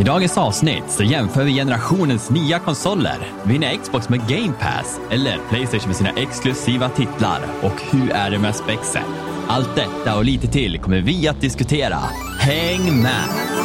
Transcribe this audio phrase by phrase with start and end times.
[0.00, 5.38] I dagens avsnitt så jämför vi generationens nya konsoler, vinner Xbox med Game Pass eller
[5.48, 9.02] Playstation med sina exklusiva titlar och hur är det med spexen?
[9.48, 11.98] Allt detta och lite till kommer vi att diskutera.
[12.38, 13.57] Häng med!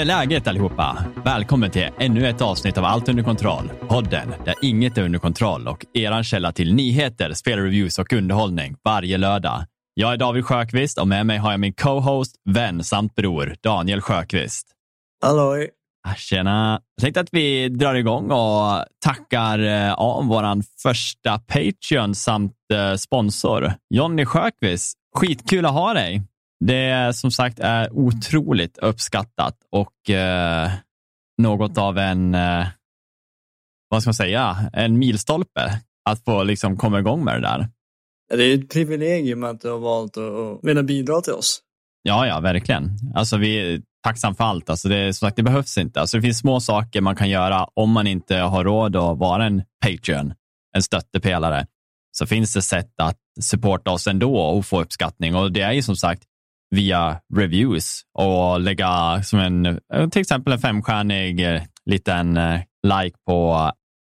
[0.00, 1.04] Är läget allihopa?
[1.24, 3.70] Välkommen till ännu ett avsnitt av Allt under kontroll.
[3.88, 9.18] Podden där inget är under kontroll och eran källa till nyheter, spelreviews och underhållning varje
[9.18, 9.64] lördag.
[9.94, 14.00] Jag är David Sjökvist och med mig har jag min co-host, vän samt bror Daniel
[14.00, 14.66] Sjökvist.
[15.22, 15.70] Halloj!
[16.08, 16.80] Ah, Tjena!
[16.96, 22.94] Jag tänkte att vi drar igång och tackar eh, av våran första Patreon samt eh,
[22.94, 24.96] sponsor, Jonny Sjökvist.
[25.16, 26.22] Skitkul att ha dig!
[26.64, 30.70] Det som sagt är otroligt uppskattat och eh,
[31.42, 32.66] något av en, eh,
[33.88, 37.68] vad ska man säga, en milstolpe att få liksom komma igång med det där.
[38.36, 41.62] Det är ett privilegium att du har valt att vilja bidra till oss.
[42.02, 42.90] Ja, ja, verkligen.
[43.14, 44.70] Alltså, vi är tacksamma för allt.
[44.70, 46.00] Alltså, det, som sagt, det behövs inte.
[46.00, 49.46] Alltså, det finns små saker man kan göra om man inte har råd att vara
[49.46, 50.34] en Patreon,
[50.76, 51.66] en stöttepelare.
[52.12, 55.34] Så finns det sätt att supporta oss ändå och få uppskattning.
[55.34, 56.22] Och det är ju som sagt
[56.70, 63.70] via reviews och lägga som en, till exempel en femstjärnig eh, liten eh, like på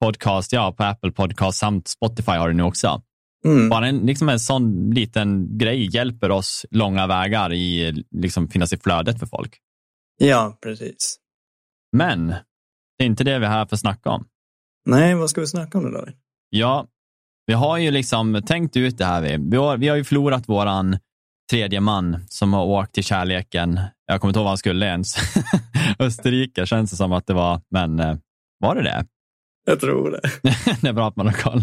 [0.00, 3.02] podcast, ja, på Apple Podcast samt Spotify har du nu också.
[3.44, 3.68] Mm.
[3.68, 8.76] Bara en, liksom en sån liten grej hjälper oss långa vägar i liksom finnas i
[8.78, 9.58] flödet för folk.
[10.18, 11.16] Ja, precis.
[11.96, 12.26] Men
[12.98, 14.26] det är inte det vi är här för att snacka om.
[14.86, 16.06] Nej, vad ska vi snacka om då?
[16.50, 16.86] Ja,
[17.46, 19.22] vi har ju liksom tänkt ut det här.
[19.22, 20.98] Vi, vi, har, vi har ju förlorat våran
[21.50, 23.80] tredje man som har åkt till kärleken.
[24.06, 25.16] Jag kommer inte ihåg vad han skulle ens.
[25.98, 28.16] Österrike känns det som att det var, men eh,
[28.58, 29.06] var det det?
[29.66, 30.20] Jag tror det.
[30.82, 31.62] det är bra att man har koll.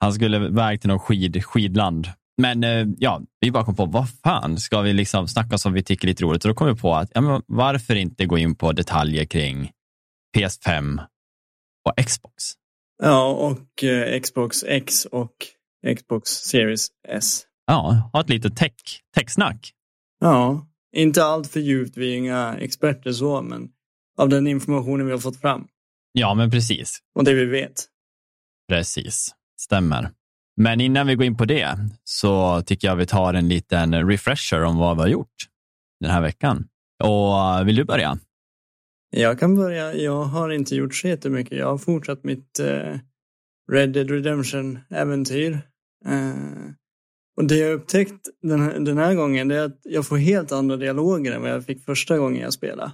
[0.00, 2.08] Han skulle iväg till någon skid, skidland.
[2.42, 5.82] Men eh, ja, vi bara kom på, vad fan ska vi liksom snacka som vi
[5.82, 6.44] tycker är lite roligt?
[6.44, 9.70] Och då kom vi på att, ja, varför inte gå in på detaljer kring
[10.36, 11.00] PS5
[11.84, 12.34] och Xbox?
[13.02, 15.34] Ja, och eh, Xbox X och
[15.96, 17.42] Xbox Series S.
[17.66, 18.72] Ja, ha ett litet tech,
[19.16, 19.72] tech-snack.
[20.20, 20.66] Ja,
[20.96, 23.68] inte allt för djupt, vi är inga experter så, men
[24.18, 25.66] av den informationen vi har fått fram
[26.12, 26.98] Ja, men precis.
[27.14, 27.84] och det vi vet.
[28.68, 30.10] Precis, stämmer.
[30.56, 34.62] Men innan vi går in på det så tycker jag vi tar en liten refresher
[34.64, 35.34] om vad vi har gjort
[36.00, 36.68] den här veckan.
[37.04, 38.18] Och vill du börja?
[39.10, 39.94] Jag kan börja.
[39.94, 41.58] Jag har inte gjort så jättemycket.
[41.58, 42.98] Jag har fortsatt mitt eh,
[43.72, 45.58] Red Dead Redemption-äventyr.
[47.36, 50.76] Och det jag upptäckt den här, den här gången är att jag får helt andra
[50.76, 52.92] dialoger än vad jag fick första gången jag spelade.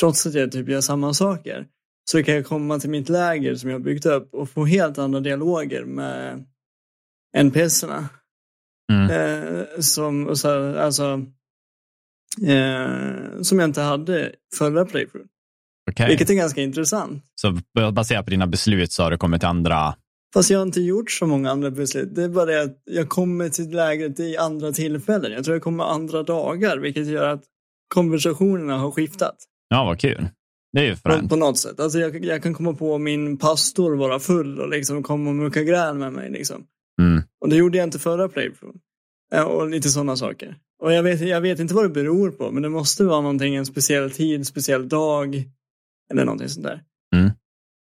[0.00, 1.66] Trots att jag typ gör samma saker.
[2.10, 5.20] Så kan jag komma till mitt läger som jag byggt upp och få helt andra
[5.20, 6.44] dialoger med
[7.36, 8.08] NPCerna.
[8.92, 9.10] Mm.
[9.10, 11.26] Eh, som, så, alltså,
[12.46, 15.26] eh, som jag inte hade förra playthrough.
[15.90, 16.08] Okej.
[16.08, 17.24] Vilket är ganska intressant.
[17.34, 17.58] Så
[17.92, 19.94] baserat på dina beslut så har du kommit till andra...
[20.36, 22.14] Fast jag har inte gjort så många andra beslut.
[22.14, 25.32] Det är bara det att jag kommer till lägret i andra tillfällen.
[25.32, 27.44] Jag tror jag kommer andra dagar, vilket gör att
[27.94, 29.36] konversationerna har skiftat.
[29.68, 30.28] Ja, vad kul.
[30.72, 31.30] Det är ju fränt.
[31.30, 31.80] på något sätt.
[31.80, 35.62] Alltså jag, jag kan komma på min pastor vara full och liksom komma och mucka
[35.62, 36.30] gräl med mig.
[36.30, 36.66] Liksom.
[37.02, 37.22] Mm.
[37.40, 38.76] Och det gjorde jag inte förra playthrough.
[39.34, 40.56] Eh, Och lite sådana saker.
[40.82, 43.54] Och jag vet, jag vet inte vad det beror på, men det måste vara någonting,
[43.54, 45.44] en speciell tid, speciell dag.
[46.10, 46.82] Eller någonting sånt där.
[47.14, 47.30] Mm.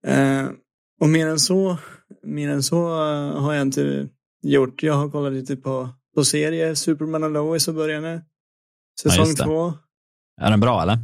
[0.08, 0.52] Eh,
[1.02, 1.78] och mer än så,
[2.24, 4.10] mer än så eh, har jag inte
[4.42, 4.84] gjort.
[4.84, 6.76] Jag har kollat lite på, på serier.
[6.76, 8.22] Superman och Lois och nu.
[9.02, 9.44] Säsong det.
[9.44, 9.74] två.
[10.42, 10.98] Är den bra eller?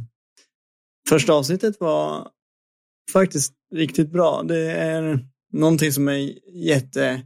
[1.08, 2.28] Första avsnittet var
[3.12, 4.42] faktiskt riktigt bra.
[4.42, 7.22] Det är någonting som är jätte,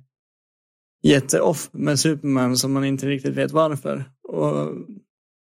[1.03, 4.05] jätte off med Superman som man inte riktigt vet varför.
[4.29, 4.69] Och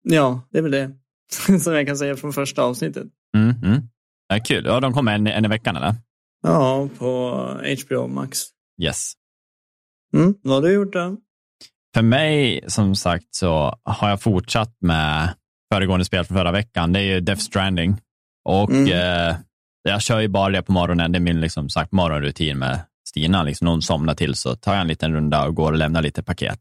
[0.03, 0.91] ja, det är väl det
[1.59, 3.07] som jag kan säga från första avsnittet.
[3.37, 3.81] Mm, mm.
[4.27, 4.65] Ja, kul.
[4.65, 5.95] Ja, de kommer en, en i veckan eller?
[6.43, 7.31] Ja, på
[7.85, 8.39] HBO Max.
[8.81, 9.13] Yes.
[10.13, 11.17] Mm, vad har du gjort då?
[11.95, 15.33] För mig, som sagt, så har jag fortsatt med
[15.73, 16.93] föregående spel från förra veckan.
[16.93, 18.01] Det är ju Death Stranding.
[18.45, 18.87] Och Mm.
[19.31, 19.35] eh,
[19.83, 21.11] jag kör ju bara det på morgonen.
[21.11, 22.79] Det är min liksom, sagt, morgonrutin med
[23.09, 25.77] Stina, liksom, när hon somnar till så tar jag en liten runda och går och
[25.77, 26.59] lämnar lite paket.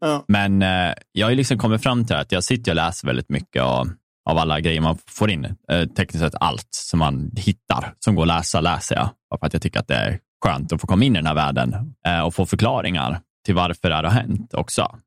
[0.00, 0.24] Ja.
[0.28, 3.62] Men eh, jag har liksom kommit fram till att jag sitter och läser väldigt mycket
[3.62, 3.88] av,
[4.26, 5.44] av alla grejer man får in.
[5.44, 9.08] Eh, tekniskt sett allt som man hittar som går att läsa, läser jag.
[9.40, 11.34] För att jag tycker att det är skönt att få komma in i den här
[11.34, 14.98] världen eh, och få förklaringar till varför det här har hänt också.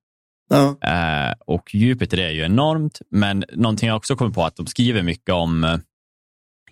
[0.49, 0.77] Ja.
[0.89, 4.55] Eh, och djupet i det är ju enormt, men någonting jag också kommit på att
[4.55, 5.81] de skriver mycket om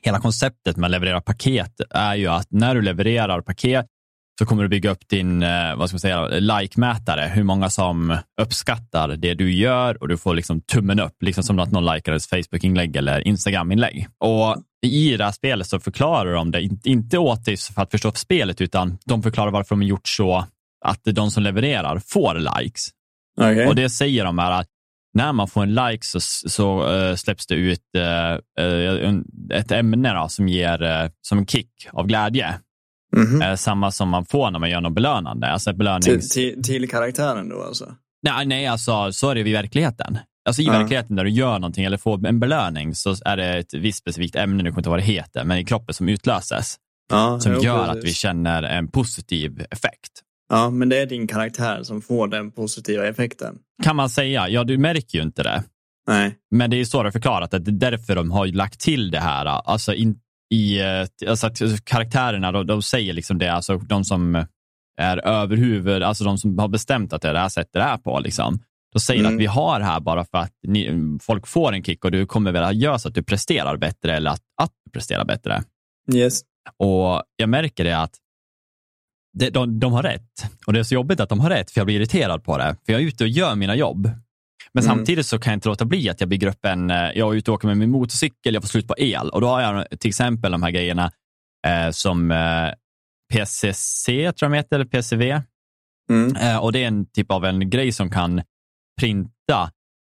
[0.01, 3.85] hela konceptet med att leverera paket är ju att när du levererar paket
[4.39, 8.17] så kommer du bygga upp din eh, vad ska man säga, like-mätare, hur många som
[8.41, 12.13] uppskattar det du gör och du får liksom tummen upp, liksom som att någon likar
[12.13, 14.07] ett Facebook-inlägg eller Instagram-inlägg.
[14.19, 17.91] Och i det här spelet så förklarar de det, in- inte åt dig för att
[17.91, 20.45] förstå spelet, utan de förklarar varför de har gjort så
[20.85, 22.87] att de som levererar får likes.
[23.41, 23.67] Okej.
[23.67, 24.67] Och det säger de här att
[25.13, 26.19] när man får en like så,
[26.49, 28.37] så eh, släpps det ut eh,
[29.07, 32.53] en- ett ämne då, som ger som en kick av glädje.
[33.17, 33.41] Mhm.
[33.41, 35.47] Eh, samma som man får när man gör något belönande.
[35.51, 36.29] Alltså ett Till, belönings...
[36.29, 37.95] till, till karaktären då alltså?
[38.23, 40.17] Nej, nej, alltså så är det i verkligheten.
[40.47, 40.71] Alltså i Ja.
[40.71, 44.35] verkligheten där du gör någonting eller får en belöning så är det ett visst specifikt
[44.35, 46.75] ämne, nu kommer inte ihåg vad det heter, men i kroppen som utlöses.
[47.09, 47.97] Ja, Som gör precis.
[47.97, 50.11] att vi känner en positiv effekt.
[50.49, 53.55] Ja, men det är din karaktär som får den positiva effekten.
[53.83, 54.49] Kan man säga.
[54.49, 55.63] Ja, du märker ju inte det.
[56.07, 56.35] Nej.
[56.51, 59.11] Men det är så det är förklarat, att det är därför de har lagt till
[59.11, 59.45] det här.
[59.45, 60.15] Alltså, in,
[60.53, 64.45] i, eh, alltså att karaktärerna, de, de säger liksom det, alltså de som
[65.01, 67.97] är överhuvud, alltså de som har bestämt att det är det här sättet det är
[67.97, 68.19] på.
[68.19, 68.59] Liksom.
[68.93, 69.35] De säger Mm.
[69.35, 70.91] att vi har här bara för att ni,
[71.21, 74.31] folk får en kick och du kommer väl göra så att du presterar bättre eller
[74.31, 75.63] att, att du presterar bättre.
[76.13, 76.41] Yes.
[76.77, 78.15] Och jag märker det att
[79.33, 80.31] det, de, de har rätt.
[80.67, 82.75] Och det är så jobbigt att de har rätt, för jag blir irriterad på det.
[82.85, 84.11] För jag är ute och gör mina jobb.
[84.77, 84.97] Men Mm.
[84.97, 87.37] samtidigt så kan jag inte låta bli att jag bygger upp en, eh, jag är
[87.37, 89.29] ute och åker med min motorcykel, jag får slut på el.
[89.29, 91.11] Och då har jag till exempel de här grejerna
[91.67, 92.69] eh, som eh,
[93.33, 95.41] PCC, tror jag de heter, eller PCV.
[96.11, 96.35] Mm.
[96.35, 98.41] Eh, och det är en typ av en grej som kan
[98.99, 99.71] printa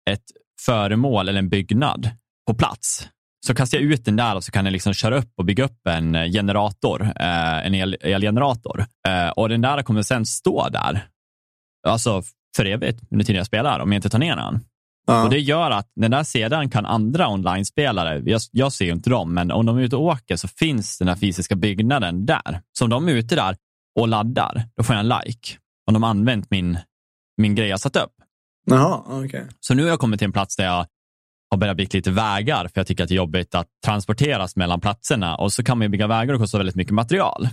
[0.10, 0.24] ett
[0.66, 2.10] föremål eller en byggnad
[2.48, 3.10] på plats.
[3.48, 5.64] Så kastar jag ut den där och så kan jag liksom köra upp och bygga
[5.64, 8.86] upp en eh, generator, eh, en el, elgenerator.
[9.36, 11.08] Och den där kommer sen stå där,
[11.88, 12.24] alltså
[12.56, 14.60] för evigt under tiden jag spelar, om jag inte tar ner den.
[15.08, 15.24] Ja.
[15.24, 19.10] Och det gör att den där sedan kan andra online-spelare, jag, jag ser ju inte
[19.10, 22.62] dem, men om de är ute och åker så finns den här fysiska byggnaden där.
[22.78, 23.56] Så om de är ute där
[24.00, 25.58] och laddar, då får jag en like.
[25.88, 26.78] Om de har använt min,
[27.38, 28.12] min grej jag satt upp.
[28.66, 29.48] Jaha, okej.
[29.60, 30.86] Så nu har jag kommit till en plats där jag
[31.52, 34.82] har börjat bygga lite vägar, för jag tycker att det är jobbigt att transporteras mellan
[34.82, 35.36] platserna.
[35.36, 37.48] Och så kan man ju bygga vägar och kostar väldigt mycket material.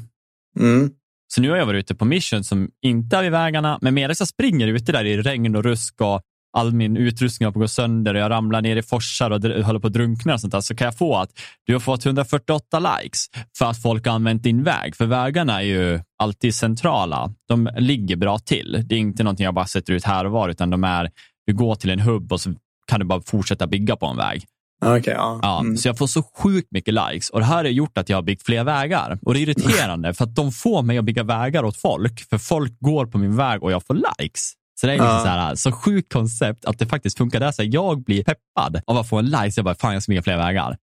[0.58, 0.90] Mm.
[1.34, 4.14] Så nu har jag varit ute på mission som inte är vid vägarna, men medan
[4.18, 6.20] jag springer ute där i regn och rusk och
[6.56, 9.64] all min utrustning har på att gå sönder och jag ramlar ner i forsar och
[9.64, 11.30] håller på att drunkna och sånt där, så kan jag få att
[11.66, 13.26] du har fått 148 likes
[13.58, 14.96] för att folk har använt din väg.
[14.96, 17.34] För vägarna är ju alltid centrala.
[17.48, 18.84] De ligger bra till.
[18.84, 21.10] Det är inte någonting jag bara sätter ut här och var, utan de är,
[21.46, 22.54] du går till en hubb och så
[22.86, 24.44] kan du bara fortsätta bygga på en väg.
[24.84, 25.38] Okej, ja.
[25.42, 25.76] Ja, Mm.
[25.76, 28.22] Så jag får så sjukt mycket likes och det här har gjort att jag har
[28.22, 29.18] byggt fler vägar.
[29.22, 32.38] Och det är irriterande för att de får mig att bygga vägar åt folk, för
[32.38, 34.52] folk går på min väg och jag får likes.
[34.80, 35.20] Så det är liksom Ja.
[35.22, 37.40] så, här, så sjukt koncept att det faktiskt funkar.
[37.40, 40.02] Där, så jag blir peppad av att få en like, så jag bara, fan jag
[40.02, 40.76] ska bygga fler vägar.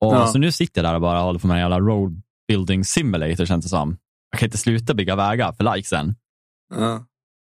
[0.00, 0.26] Och Ja.
[0.26, 3.44] Så nu sitter jag där och bara håller på med en jävla road building simulator
[3.46, 3.96] känns det som.
[4.30, 6.14] Jag kan inte sluta bygga vägar för likesen.
[6.74, 7.04] Ja.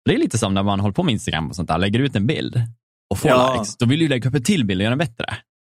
[0.05, 2.15] Det är lite som när man håller på med Instagram och sånt där, lägger ut
[2.15, 2.61] en bild
[3.09, 3.77] och får likes.
[3.77, 5.25] Då vill du lägga upp en till bild och göra den bättre.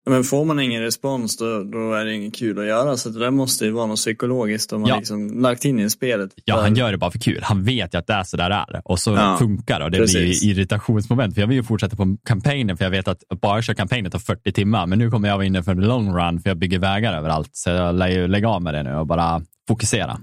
[0.10, 2.98] Men får man ingen respons då, då är det inget kul att göra.
[2.98, 4.98] Så det där måste ju vara något psykologiskt de har Ja.
[4.98, 6.32] liksom lagt in i spelet.
[6.46, 7.40] Ja, han gör det bara för kul.
[7.44, 9.92] Han vet ju att det är så där är och så Ja, funkar det och
[9.92, 10.42] det precis.
[10.42, 11.34] blir irritationsmoment.
[11.34, 14.20] För jag vill ju fortsätta på kampanjen för jag vet att bara köra kampanjen tar
[14.20, 14.86] 40 timmar.
[14.88, 17.50] Men nu kommer jag vara inne för en long run för jag bygger vägar överallt.
[17.52, 20.20] Så jag lär ju lägga av med det nu och bara fokusera.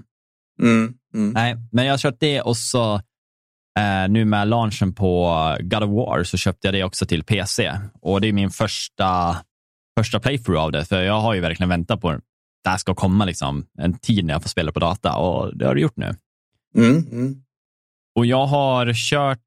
[0.61, 0.93] Mm.
[1.13, 1.31] Mm.
[1.33, 2.93] Nej, men jag har kört det och så
[3.79, 7.71] eh, nu med launchen på God of War så köpte jag det också till PC.
[8.01, 9.37] Och det är min första,
[9.97, 10.85] första playthrough av det.
[10.85, 12.19] För jag har ju verkligen väntat på
[12.63, 15.65] det här ska komma liksom en tid när jag får spela på data och det
[15.65, 16.15] har det gjort nu.
[16.75, 17.07] Mm.
[17.11, 17.43] Mm.
[18.15, 19.43] Och jag har kört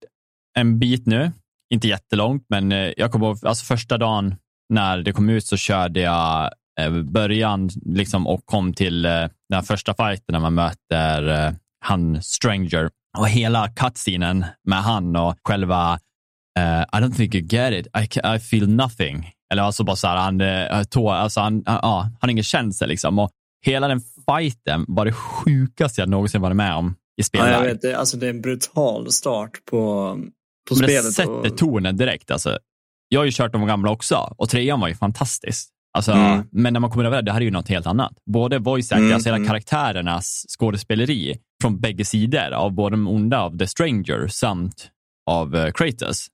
[0.59, 1.33] en bit nu,
[1.75, 4.35] inte jättelångt, men eh, jag kommer ihåg, alltså första dagen
[4.69, 9.63] när det kom ut så körde jag eh, början liksom och kom till eh, den
[9.63, 16.01] första fighten när man möter han Stranger och hela cutscenen med han och själva
[16.59, 19.31] eh, I don't think you get it, I, I feel nothing.
[19.53, 22.87] Eller alltså bara så här, han, eh, tå, alltså han, ja, han har ingen känsla
[22.87, 23.19] liksom.
[23.19, 23.31] Och
[23.67, 27.55] hela den fighten var det sjukaste jag någonsin varit med om i Ja, spelväg.
[27.55, 29.77] jag vet, det, alltså det är en brutal start på,
[30.69, 31.13] på Men det spelet.
[31.15, 32.31] sätter och- tonen direkt.
[32.31, 32.59] Alltså.
[33.09, 35.69] Jag har ju kört de gamla också och trean var ju fantastisk.
[35.95, 36.49] Alltså, Mm.
[36.53, 38.13] Men när man kommer över det, det här är ju något helt annat.
[38.31, 39.49] Både voice acting, Mm, alltså hela mm.
[39.49, 44.89] karaktärernas skådespeleri från bägge sidor, av både de onda av The Stranger samt
[45.31, 46.27] av uh, Kratos,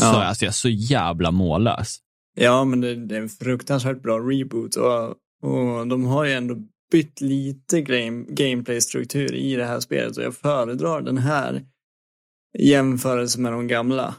[0.00, 0.12] ja.
[0.12, 1.96] så alltså, jag är så jävla mållös.
[2.34, 5.08] Ja, men det, det, är en fruktansvärt bra reboot och,
[5.42, 6.56] och de har ju ändå
[6.92, 11.64] bytt lite game, gameplay-struktur i det här spelet och jag föredrar den här
[12.58, 14.14] jämförelse med de gamla.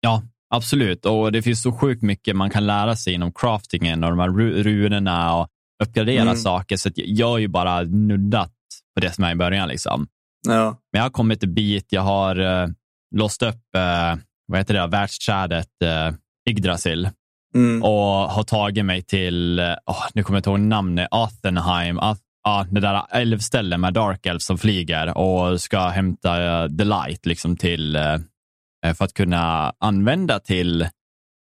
[0.00, 0.22] Ja,
[0.54, 1.06] absolut.
[1.06, 4.28] Och det finns så sjukt mycket man kan lära sig inom craftingen och de här
[4.62, 5.48] runorna och
[5.82, 6.36] uppgradera mm.
[6.36, 6.76] saker.
[6.76, 8.52] Så jag har ju bara nuddat
[8.94, 9.68] på det som är i början.
[9.68, 10.06] Liksom.
[10.46, 10.80] Ja.
[10.92, 11.86] Men jag har kommit en bit.
[11.90, 12.68] Jag har uh,
[13.16, 16.16] låst upp uh, vad heter det, världsträdet uh,
[16.48, 17.08] Yggdrasil
[17.54, 17.82] mm.
[17.82, 21.98] och har tagit mig till, oh, nu kommer jag inte ihåg namnet, Athenheim.
[21.98, 26.84] Ath ja, det där älvstället med Dark Elf som flyger och ska hämta uh, The
[26.84, 30.88] Light liksom till, uh, för att kunna använda till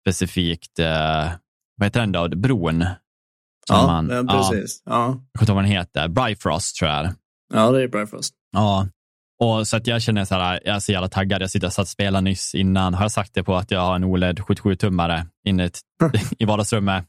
[0.03, 1.31] specifikt, uh,
[1.77, 2.85] vad heter den då, bron?
[3.69, 4.83] Ja, man, ja, precis.
[4.85, 4.91] Ja.
[4.91, 7.13] Jag kommer inte ihåg vad den heter, Bifrost tror jag.
[7.53, 8.33] Ja, det är Bifrost.
[8.51, 8.87] Ja,
[9.39, 11.41] och så att jag känner så här, jag är så jävla taggad.
[11.41, 12.93] Jag sitter och satt och spelade nyss innan.
[12.93, 15.69] Har jag sagt det på att jag har en OLED 77-tummare inne
[16.39, 17.05] i vardagsrummet.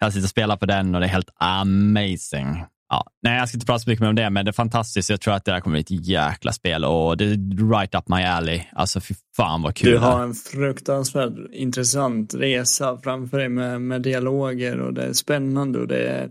[0.00, 2.64] Jag sitter och spelar på den och det är helt amazing.
[2.88, 5.10] Ja, nej, jag ska inte prata så mycket mer om det, men det är fantastiskt.
[5.10, 8.08] Jag tror att det där kommer bli ett jäkla spel och det är right up
[8.08, 8.62] my alley.
[8.72, 9.90] Alltså fy fan vad kul.
[9.90, 15.78] Du har en fruktansvärt intressant resa framför dig med, med dialoger och det är spännande
[15.78, 16.30] och det är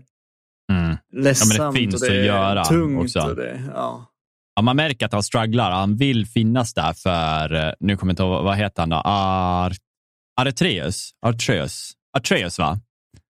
[0.72, 0.96] mm.
[1.12, 3.02] ledsamt ja, men det finns och det är att göra tungt.
[3.02, 3.20] Också.
[3.20, 4.11] Och det, ja.
[4.54, 5.70] Ja, man märker att han strugglar.
[5.70, 9.02] Han vill finnas där för, eh, nu kommer jag inte ihåg, vad heter han då?
[9.04, 9.72] Ar
[10.40, 11.10] Aretreus?
[11.26, 11.92] Artreus?
[12.18, 12.78] Artreus, va?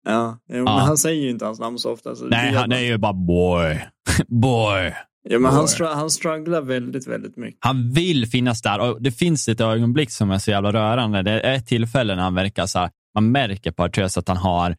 [0.07, 2.15] Ja, jo, men han säger ju inte hans namn så ofta.
[2.15, 3.85] Så Nej, han är ju bara boy.
[4.27, 4.93] boy.
[5.29, 7.59] Ja, men han, str han strugglar väldigt, väldigt mycket.
[7.59, 11.21] Han vill finnas där och det finns ett ögonblick som är så jävla rörande.
[11.21, 14.37] Det är ett tillfälle när han verkar så här, man märker på Artreus att han
[14.37, 14.75] har,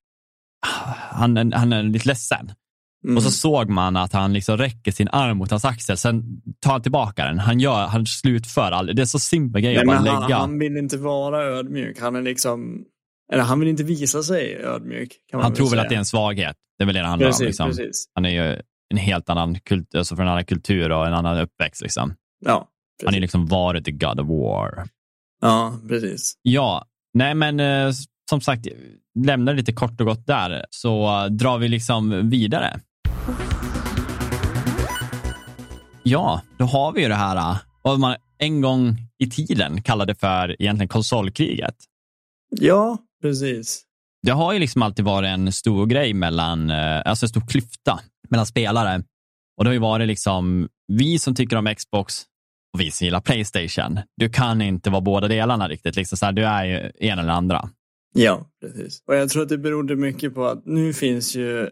[1.10, 2.52] han, han är lite ledsen.
[3.06, 3.16] Mm.
[3.16, 6.72] Och så såg man att han liksom räcker sin arm mot hans axel, sen tar
[6.72, 7.38] han tillbaka den.
[7.38, 8.96] Han, gör, han slutför aldrig.
[8.96, 10.36] Det är så simpel grej att bara han, lägga.
[10.36, 12.00] Han vill inte vara ödmjuk.
[12.00, 12.84] Han är liksom,
[13.32, 15.12] eller han vill inte visa sig ödmjuk.
[15.32, 16.56] han tror väl att det är en svaghet.
[16.78, 17.46] Det är väl det det handlar precis, om.
[17.46, 17.68] Liksom.
[17.68, 18.08] Precis.
[18.14, 21.38] Han är ju en helt annan kultur, alltså från en annan kultur och en annan
[21.38, 21.82] uppväxt.
[21.82, 22.14] Liksom.
[22.44, 22.68] Ja,
[23.04, 24.88] han är liksom varit the God of War.
[25.40, 26.38] Ja, precis.
[26.42, 26.84] Ja,
[27.14, 27.92] nej men eh,
[28.30, 28.66] som sagt,
[29.24, 32.80] lämnar lite kort och gott där, så drar vi liksom vidare.
[36.08, 40.62] Ja, då har vi ju det här vad man en gång i tiden kallade för
[40.62, 41.74] egentligen konsolkriget.
[42.50, 43.82] Ja, precis.
[44.22, 48.00] Det har ju liksom alltid varit en stor grej mellan, eh, alltså en stor klyfta
[48.30, 49.02] mellan spelare.
[49.56, 52.22] Och det har ju varit liksom vi som tycker om Xbox
[52.74, 54.00] och vi som gillar Playstation.
[54.16, 55.96] Du kan inte vara båda delarna riktigt.
[55.96, 57.68] Liksom så här, du är ju en eller andra.
[58.14, 59.02] Ja, precis.
[59.06, 61.70] Och jag tror att det berodde mycket på att nu finns ju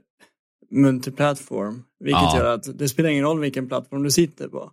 [0.75, 1.85] multiplattform.
[2.01, 2.39] Vilket ja.
[2.39, 4.71] gör att det spelar ingen roll vilken plattform du sitter på.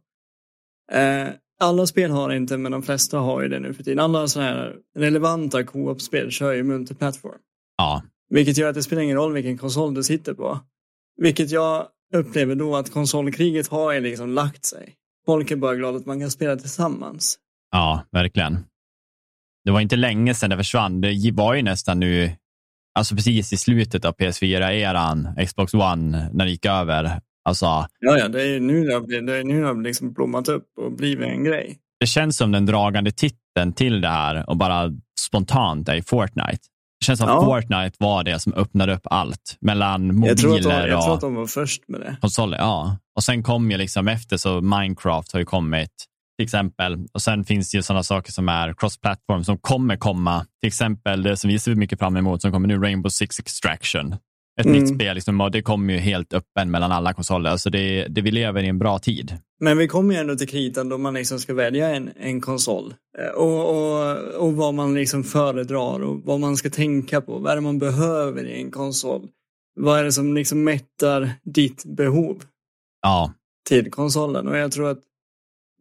[0.92, 1.28] Eh,
[1.60, 4.00] alla spel har inte, men de flesta har ju det nu för tiden.
[4.00, 7.40] Alla sådana här relevanta co-op-spel kör ju multiplattform.
[7.78, 8.04] Ja.
[8.30, 10.60] Vilket gör att det spelar ingen roll vilken konsol du sitter på.
[11.22, 14.96] Vilket jag upplever då att konsolkriget har ju liksom lagt sig.
[15.26, 17.38] Folk är bara glada att man kan spela tillsammans.
[17.72, 18.66] Ja, verkligen.
[19.66, 21.02] Det var inte länge sedan det försvann.
[21.02, 22.32] Det var ju nästan nu
[22.96, 27.22] alltså precis i slutet av PS4-eran, Xbox One, när det gick över.
[27.46, 30.50] Alltså, ja, ja, det är nu det har, det är nu det har liksom blommat
[30.50, 31.78] upp och blivit en grej.
[32.00, 36.60] Det känns som den dragande titeln till det här och bara spontant är Fortnite.
[37.00, 37.46] Det känns som ja.
[37.46, 41.14] Fortnite var det som öppnade upp allt mellan mobiler jag tror att de, jag tror
[41.14, 42.18] att de var först med det.
[42.22, 42.58] konsoler.
[42.58, 42.98] Ja.
[43.16, 45.92] Och sen kom ju liksom efter så Minecraft har ju kommit
[46.42, 46.98] till exempel.
[47.14, 50.46] Och sen finns det ju sådana saker som är cross-platform som kommer komma.
[50.62, 54.16] Till exempel det som vi ser mycket fram emot som kommer nu, Rainbow Six Extraction.
[54.60, 54.80] Ett mm.
[54.80, 57.58] nytt spel liksom, och det kommer ju helt öppen mellan alla konsoler.
[57.58, 59.38] Så det, det, vi lever i en bra tid.
[59.60, 62.94] Men vi kommer ju ändå till kritan då man liksom ska välja en, en konsol.
[63.20, 64.18] Eh, och, och,
[64.48, 67.40] och vad man liksom föredrar och vad man ska tänka på.
[67.40, 69.28] Vad är det man behöver i en konsol?
[69.80, 72.44] Vad är det som liksom mättar ditt behov?
[73.02, 73.34] Ja.
[73.70, 74.48] Till konsolen.
[74.48, 75.00] Och jag tror att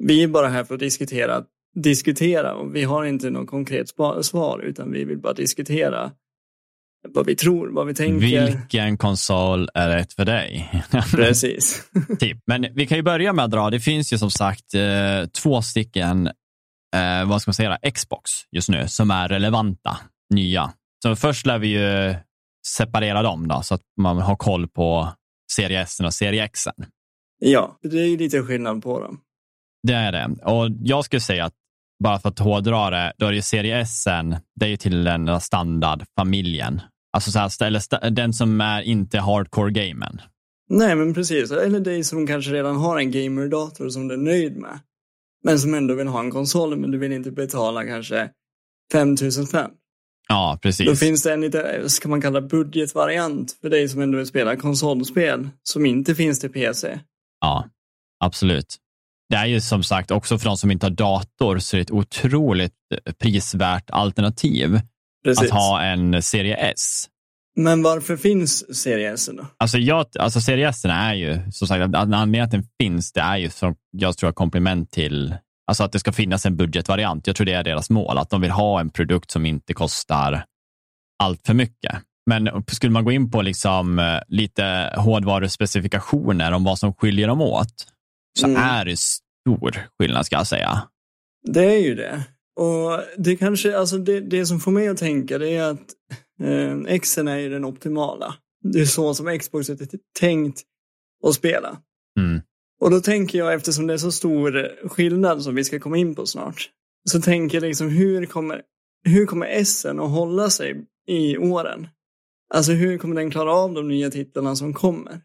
[0.00, 3.88] vi är bara här för att diskutera, diskutera och vi har inte något konkret
[4.22, 6.12] svar utan vi vill bara diskutera
[7.08, 8.46] vad vi tror, vad vi tänker.
[8.46, 10.72] Vilken konsol är rätt för dig?
[11.10, 11.82] Precis.
[12.18, 12.38] typ.
[12.46, 15.62] Men vi kan ju börja med att dra, det finns ju som sagt eh, två
[15.62, 16.26] stycken,
[16.96, 19.96] eh, vad ska man säga, Xbox just nu som är relevanta,
[20.34, 20.72] nya.
[21.02, 22.14] Så först lär vi ju
[22.66, 25.08] separera dem då, så att man har koll på
[25.52, 26.64] serie S och serie X.
[27.38, 29.20] Ja, det är ju lite skillnad på dem.
[29.82, 30.44] Det är det.
[30.44, 31.54] Och jag skulle säga att
[32.04, 34.04] bara för att hårdra det, då är det serie S,
[34.54, 36.80] det är ju till den standardfamiljen.
[37.12, 40.20] Alltså så här, eller den som är inte hardcore-gamen.
[40.68, 41.50] Nej, men precis.
[41.50, 44.78] Eller dig som kanske redan har en gamerdator som du är nöjd med.
[45.44, 48.30] Men som ändå vill ha en konsol, men du vill inte betala kanske
[48.92, 49.70] 5000 spänn.
[50.28, 50.86] Ja, precis.
[50.86, 54.56] Då finns det en lite, ska man kalla budgetvariant för dig som ändå vill spela
[54.56, 57.00] konsolspel som inte finns till PC.
[57.40, 57.68] Ja,
[58.24, 58.76] absolut.
[59.30, 61.82] Det är ju som sagt också för de som inte har dator så är det
[61.82, 62.74] ett otroligt
[63.06, 64.80] eh, prisvärt alternativ
[65.24, 65.44] Precis.
[65.44, 67.06] att ha en serie S.
[67.56, 69.46] Men varför finns Serie S då?
[69.56, 73.36] Alltså, jag, alltså serie S är ju, som sagt, anledningen att den finns, det är
[73.36, 75.34] ju som jag tror komplement till
[75.70, 77.26] Alltså att det ska finnas en budgetvariant.
[77.26, 80.44] Jag tror det är deras mål, att de vill ha en produkt som inte kostar
[81.22, 81.96] allt för mycket.
[82.26, 87.40] Men skulle man gå in på liksom eh, lite hårdvaruspecifikationer om vad som skiljer dem
[87.40, 87.86] åt,
[88.40, 88.62] så Mm.
[88.62, 90.82] är det stor skillnad ska jag säga.
[91.52, 92.24] Det är ju det.
[92.60, 95.86] Och det kanske, alltså det, det som får mig att tänka det är att
[96.42, 98.34] eh, Xen är ju den optimala.
[98.62, 99.78] Det är så som Xbox är
[100.18, 100.62] tänkt
[101.26, 101.78] att spela.
[102.20, 102.40] Mm.
[102.80, 106.14] Och då tänker jag, eftersom det är så stor skillnad som vi ska komma in
[106.14, 106.68] på snart,
[107.10, 108.62] så tänker jag liksom hur kommer,
[109.04, 111.88] hur kommer S'en att hålla sig i åren?
[112.54, 115.20] Alltså hur kommer den klara av de nya titlarna som kommer?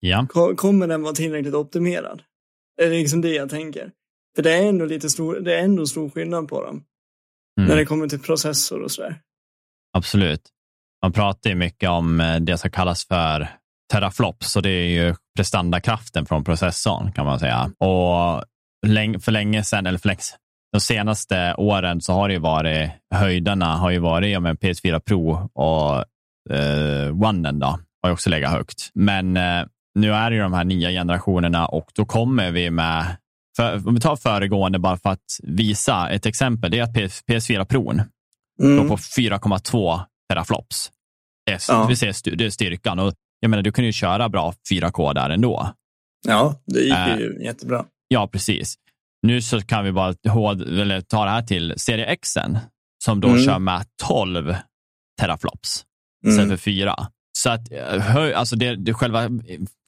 [0.00, 2.22] Ja, Ko- Kommer den vara tillräckligt optimerad?
[2.78, 3.90] Det är liksom det jag tänker.
[4.36, 6.84] För det är ändå lite stor, det är ändå stor skillnad på dem.
[7.60, 7.68] mm.
[7.68, 9.20] När det kommer till processor och sådär.
[9.96, 10.42] absolut.
[11.02, 13.48] Man pratar ju mycket om eh, det som kallas för
[13.92, 17.64] teraflops och det är ju prestandakraften från processorn kan man säga.
[17.64, 18.44] Och
[19.22, 20.20] för länge sedan, eller för länge,
[20.72, 24.98] de senaste åren så har det ju varit, höjderna har ju varit ja, men PS4
[24.98, 26.04] Pro och
[26.54, 27.66] eh, Onen då,
[28.02, 28.90] har ju också legat högt.
[28.94, 29.64] Men eh,
[30.00, 33.16] nu är det ju de här nya generationerna och då kommer vi med,
[33.56, 37.24] för, om vi tar föregående bara för att visa ett exempel, det är att PS,
[37.26, 37.90] PS4 Pro
[38.62, 38.76] Mm.
[38.76, 40.00] då på 4,2
[40.30, 40.90] teraflops.
[41.46, 41.86] Det Ja.
[41.86, 42.98] vi ser styr- det är styrkan.
[42.98, 45.72] Och jag menar, du kan ju köra bra 4K där ändå.
[46.26, 47.18] Ja, det gick Äh.
[47.18, 47.84] ju jättebra.
[48.08, 48.74] Ja, precis.
[49.22, 50.14] Nu så kan vi bara
[51.08, 52.28] ta det här till serie X
[53.04, 53.44] som då Mm.
[53.44, 54.54] kör med 12
[55.20, 55.84] teraflops
[56.24, 56.32] Mm.
[56.34, 56.96] istället för 4.
[57.38, 59.30] Så att eh, alltså det, det själva eh,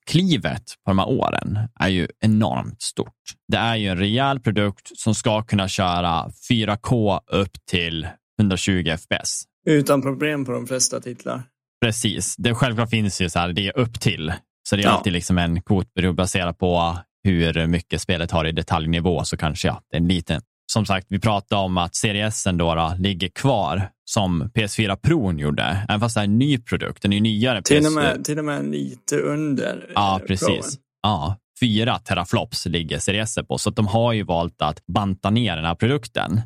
[0.06, 3.14] klivet på de här åren är ju enormt stort.
[3.48, 8.08] Det är ju en rejäl produkt som ska kunna köra 4K upp till
[8.40, 9.42] 120 FPS.
[9.66, 11.42] Utan problem på de flesta titlar.
[11.84, 12.36] Precis.
[12.36, 14.32] Det självklart finns ju så här, det är upp till.
[14.68, 14.90] Så det är Ja.
[14.90, 19.82] alltid liksom en kvot baserat på hur mycket spelet har i detaljnivå så kanske ja,
[19.90, 20.42] det är en liten.
[20.72, 25.32] Som sagt, vi pratade om att Series S då, då ligger kvar som PS4 Pro
[25.32, 27.62] gjorde, även fast det är en ny produkt, den är nyare.
[27.62, 27.94] Till och PS4.
[27.94, 30.46] med, till och med lite under Ja, eh, precis.
[30.46, 30.62] Proen.
[31.02, 35.56] Ja, fyra teraflops ligger Series S på, så de har ju valt att banta ner
[35.56, 36.40] den här produkten.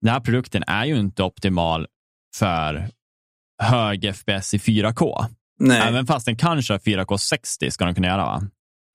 [0.00, 1.86] Den här produkten är ju inte optimal
[2.36, 2.88] för
[3.62, 5.24] hög FPS i 4K.
[5.60, 8.42] Nej, Även fast den kan köra 4K 60 ska den kunna göra va?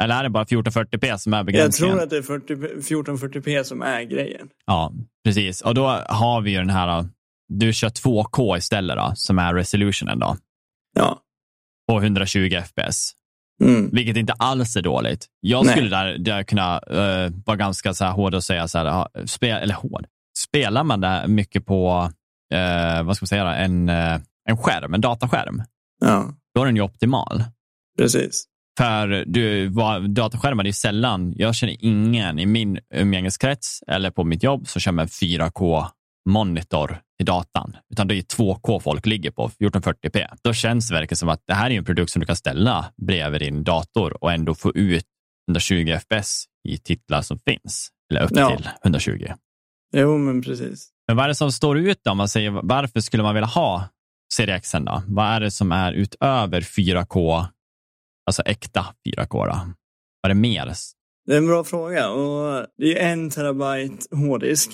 [0.03, 1.95] Eller är det bara 1440p som är jag begränsningen?
[1.95, 4.49] tror att det är 40, 1440p som är grejen.
[4.65, 4.93] Ja,
[5.23, 5.61] precis.
[5.61, 7.05] Och då har vi ju den här,
[7.59, 10.37] du kör 2K istället då, som är resolutionen då,
[10.95, 11.19] Ja.
[11.87, 13.11] på 120 FPS.
[13.63, 13.89] Mm.
[13.93, 15.25] Vilket inte alls är dåligt.
[15.39, 18.85] Jag skulle där, där kunna uh, vara ganska så här hård och säga så här,
[18.85, 20.05] ja, spe, eller hård.
[20.37, 22.11] Spelar man det mycket på,
[22.53, 23.49] eh, vad ska man säga, då?
[23.49, 25.63] en, eh, en skärm, en dataskärm,
[26.05, 27.43] Ja, då är den ju optimal.
[27.97, 28.43] precis.
[28.77, 29.69] För du,
[30.07, 34.81] dataskärmar, det är sällan, jag känner ingen i min umgängeskrets eller på mitt jobb som
[34.81, 40.27] kör med 4K-monitor i datan, utan det är 2K folk ligger på, 1440p.
[40.43, 42.85] Då känns det verkligen som att det här är en produkt som du kan ställa
[43.07, 45.05] bredvid din dator och ändå få ut
[45.49, 48.57] 120 FPS i titlar som finns, eller upp Ja.
[48.57, 49.27] till 120.
[49.95, 50.89] Jo, men precis.
[51.07, 52.11] Men vad är det som står ut då?
[52.11, 53.89] Om man säger, varför skulle man vilja ha
[54.33, 55.03] Serie X då?
[55.07, 57.45] Vad är det som är utöver 4K,
[58.25, 59.59] alltså äkta 4K då?
[60.21, 60.73] Vad är det mer?
[61.25, 64.71] Det är en bra fråga och det är en terabyte hårddisk,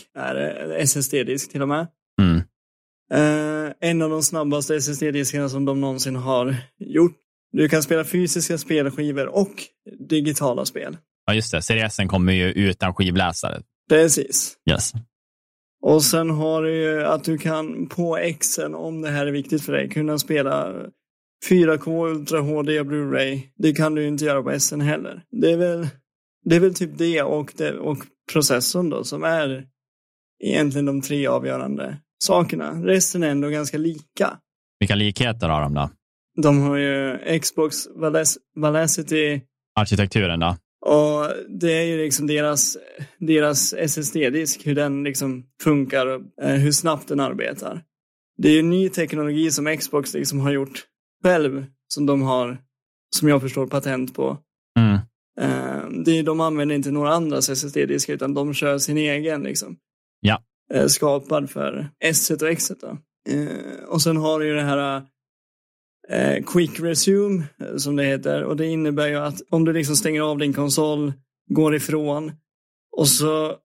[0.79, 1.87] SSD-disk till och med.
[3.11, 7.15] Eh, en av de snabbaste SSD-diskarna som de någonsin har gjort.
[7.51, 9.53] Du kan spela fysiska spelskivor och
[10.09, 10.97] digitala spel.
[11.25, 11.57] Ja, just det.
[11.57, 13.61] S kommer ju utan skivläsare.
[13.89, 14.57] Precis.
[14.69, 14.91] Yes.
[15.81, 19.65] Och sen har du ju att du kan på Xen, om det här är viktigt
[19.65, 20.73] för dig, kunna spela
[21.49, 23.41] 4K Ultra HD Blu-ray.
[23.57, 25.23] Det kan du inte göra på SN heller.
[25.41, 25.87] Det är väl,
[26.45, 27.97] det är väl typ det och, det och
[28.33, 29.67] processorn då som är
[30.43, 32.71] egentligen de tre avgörande sakerna.
[32.71, 34.37] Resten är ändå ganska lika.
[34.79, 35.89] Vilka likheter har de då?
[36.41, 39.41] De har ju Xbox Valac- Valacity
[39.75, 40.57] Arkitekturen då?
[40.85, 42.77] och det är ju liksom deras,
[43.17, 47.83] deras SSD-disk, hur den liksom funkar och eh, hur snabbt den arbetar.
[48.37, 50.85] Det är ju ny teknologi som Xbox liksom har gjort
[51.23, 52.57] själv, som de har
[53.15, 54.37] som jag förstår, patent på.
[54.79, 54.99] Mm.
[55.39, 59.77] Eh, de använder inte några andras SSD-diskar utan de kör sin egen liksom.
[60.19, 60.43] Ja.
[60.73, 62.71] Eh, skapad för S och X.
[62.81, 62.97] Då.
[63.29, 65.01] Eh, och sen har du ju det här
[66.09, 67.43] eh, Quick Resume
[67.77, 71.13] som det heter och det innebär ju att om du liksom stänger av din konsol,
[71.49, 72.31] går ifrån
[72.97, 73.55] och så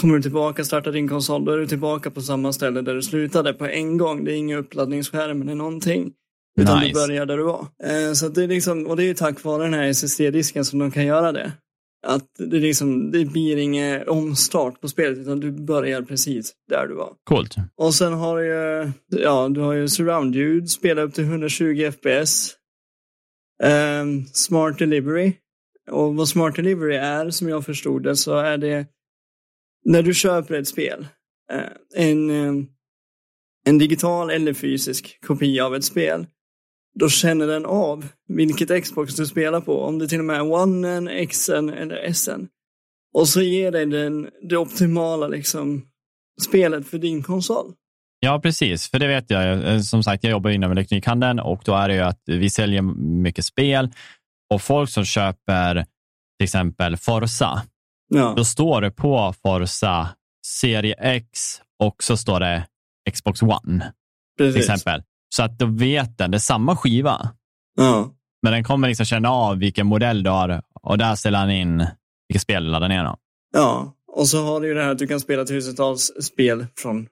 [0.00, 3.02] kommer du tillbaka, startar din konsol, då är du tillbaka på samma ställe där du
[3.02, 4.24] slutade på en gång.
[4.24, 6.12] Det är ingen uppladdningsskärm eller någonting.
[6.60, 6.88] Utan Nice.
[6.88, 8.14] du börjar där du var.
[8.14, 10.90] Så det är liksom, och det är ju tack vare den här SSD-disken som de
[10.90, 11.52] kan göra det.
[12.06, 16.94] Att det, liksom, det blir ingen omstart på spelet utan du börjar precis där du
[16.94, 17.14] var.
[17.24, 17.54] Coolt.
[17.76, 21.90] Och sen har du ju, ja, du har ju surround ljud, spela upp till 120
[21.92, 22.54] FPS.
[23.62, 25.32] Ehm, smart delivery.
[25.90, 28.86] Och vad smart delivery är, som jag förstod det, så är det
[29.84, 31.06] när du köper ett spel,
[31.52, 32.64] eh, en, eh,
[33.66, 36.26] en digital eller fysisk kopia av ett spel,
[36.98, 40.52] då känner den av vilket Xbox du spelar på, om det till och med är
[40.52, 42.46] One, Xen eller Sn.
[43.14, 45.86] Och så ger dig den det optimala liksom,
[46.42, 47.72] spelet för din konsol.
[48.20, 48.90] Ja, precis.
[48.90, 49.74] För det vet jag.
[49.74, 52.82] Eh, Som sagt, jag jobbar inom elektronikhandeln och då är det ju att vi säljer
[53.22, 53.90] mycket spel
[54.54, 55.74] och folk som köper
[56.38, 57.62] till exempel Forza,
[58.08, 60.08] Ja, då står det på Forza
[60.46, 62.66] serie X och så står det
[63.12, 63.92] Xbox One
[64.36, 64.70] till precis.
[64.70, 65.02] exempel.
[65.28, 67.30] Så att då vet den, det är samma skiva,
[67.76, 71.50] Ja, men den kommer liksom känna av vilken modell du har och där ställer han
[71.50, 71.86] in
[72.28, 73.04] vilket spel du laddar ner.
[73.04, 73.16] Då.
[73.52, 73.94] ja.
[74.12, 77.06] Och så har du ju det här att du kan spela tusentals spel från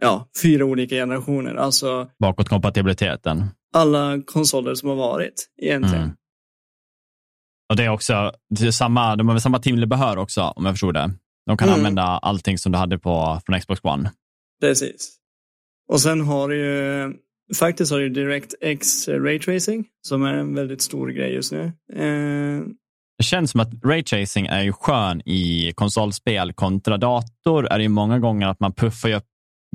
[0.00, 1.54] ja, fyra olika generationer.
[1.54, 3.44] Alltså Bakåtkompatibiliteten.
[3.74, 6.02] alla konsoler som har varit egentligen.
[6.04, 6.16] Mm.
[7.70, 10.74] Och det är också det är samma, de har väl samma tillbehör också, om jag
[10.74, 11.10] förstod det.
[11.46, 11.78] De kan Mm.
[11.80, 14.10] använda allting som du hade på, från Xbox One.
[14.60, 15.16] Precis.
[15.88, 17.12] Och sen har du ju,
[17.56, 21.72] faktiskt har du ju DirectX Ray Tracing som är en väldigt stor grej just nu.
[21.92, 22.62] Eh,
[23.18, 27.66] Det känns som att raytracing är ju skön i konsolspel kontra dator.
[27.66, 29.24] är det ju många gånger att man puffar upp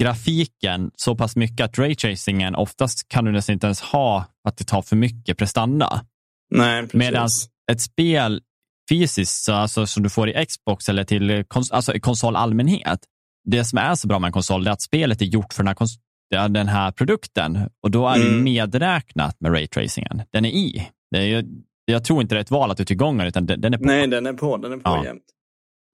[0.02, 4.64] grafiken så pass mycket att raytracingen oftast kan du nästan inte ens ha att det
[4.64, 6.06] tar för mycket prestanda.
[6.52, 6.94] nej, precis.
[6.94, 7.28] Medan
[7.72, 8.42] ett spel
[8.90, 13.00] fysiskt, så alltså, som du får i Xbox eller till kons alltså, konsol allmänhet,
[13.46, 15.68] det som är så bra med en konsol är att spelet är gjort för den
[15.68, 15.88] här,
[16.30, 18.44] ja, den här produkten och då är det Mm.
[18.44, 20.22] medräknat med raytracingen.
[20.32, 20.88] Den är i.
[21.12, 21.44] Det är ju,
[21.86, 23.84] jag tror inte det är ett val att du tillgångar utan den, den är på.
[23.86, 24.58] Nej, den är på.
[24.58, 25.06] Den är på Ja.
[25.06, 25.24] jämt.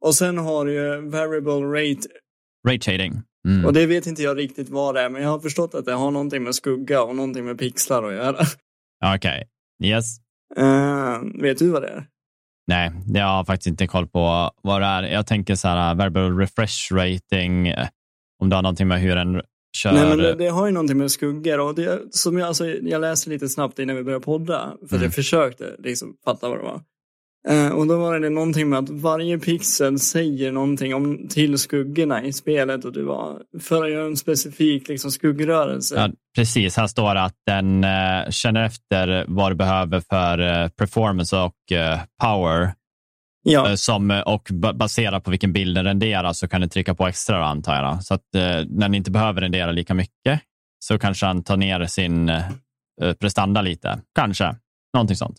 [0.06, 2.08] Och sen har du ju Variable Rate.
[2.68, 3.22] Rayshading.
[3.48, 3.66] Mm.
[3.66, 5.94] Och det vet inte jag riktigt vad det är, men jag har förstått att det
[5.94, 8.46] har någonting med skugga och någonting med pixlar att göra.
[9.16, 9.48] Okej.
[9.84, 10.06] Yes.
[10.58, 12.06] Eh, vet du vad det är?
[12.68, 15.04] Nej, jag har faktiskt inte koll på vad det är.
[15.04, 17.88] Jag tänker så här, uh, verbal refresh rating, eh,
[18.42, 19.42] om det har någonting med hur den
[19.78, 19.92] kör.
[19.94, 23.02] Nej, men det, det har ju någonting med skuggor och det, som jag, alltså, jag
[23.02, 25.04] läste lite snabbt innan vi började podda, för Mm.
[25.04, 26.82] jag försökte liksom fatta vad det var.
[27.48, 32.24] Eh, och då var det någonting med att varje pixel säger någonting om, till skuggorna
[32.24, 35.96] i spelet och du var, för att göra en specifik liksom, skuggrörelse.
[35.96, 40.68] Ja, precis, här står det att den eh, känner efter vad du behöver för eh,
[40.70, 42.74] performance och eh, power.
[43.44, 46.68] Ja, Eh, som, eh, och ba- baserat på vilken bild den renderar så kan du
[46.68, 48.04] trycka på extra antar jag.
[48.04, 50.42] Så att eh, när den inte behöver rendera lika mycket
[50.80, 52.32] så kanske han tar ner sin
[53.20, 54.02] prestanda lite.
[54.16, 54.56] Kanske,
[54.94, 55.38] någonting sånt.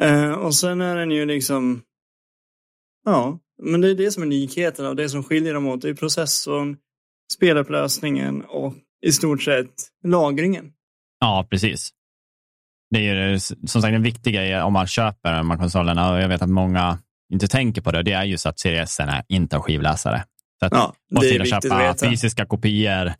[0.00, 1.82] Eh, och sen är den ju liksom,
[3.04, 5.82] ja, men det är det som är likheten och det som skiljer dem åt.
[5.82, 6.76] Det är processorn,
[7.34, 8.74] spelupplösningen och
[9.06, 10.72] i stort sett lagringen.
[11.20, 11.90] Ja, precis.
[12.90, 16.20] Det är ju som sagt en viktig grej om man köper de här konsolerna och
[16.20, 16.98] jag vet att många
[17.32, 18.02] inte tänker på det.
[18.02, 20.24] Det är just att Series S inte har skivläsare.
[20.60, 23.14] Så att Ja, måste det är köpa fysiska kopior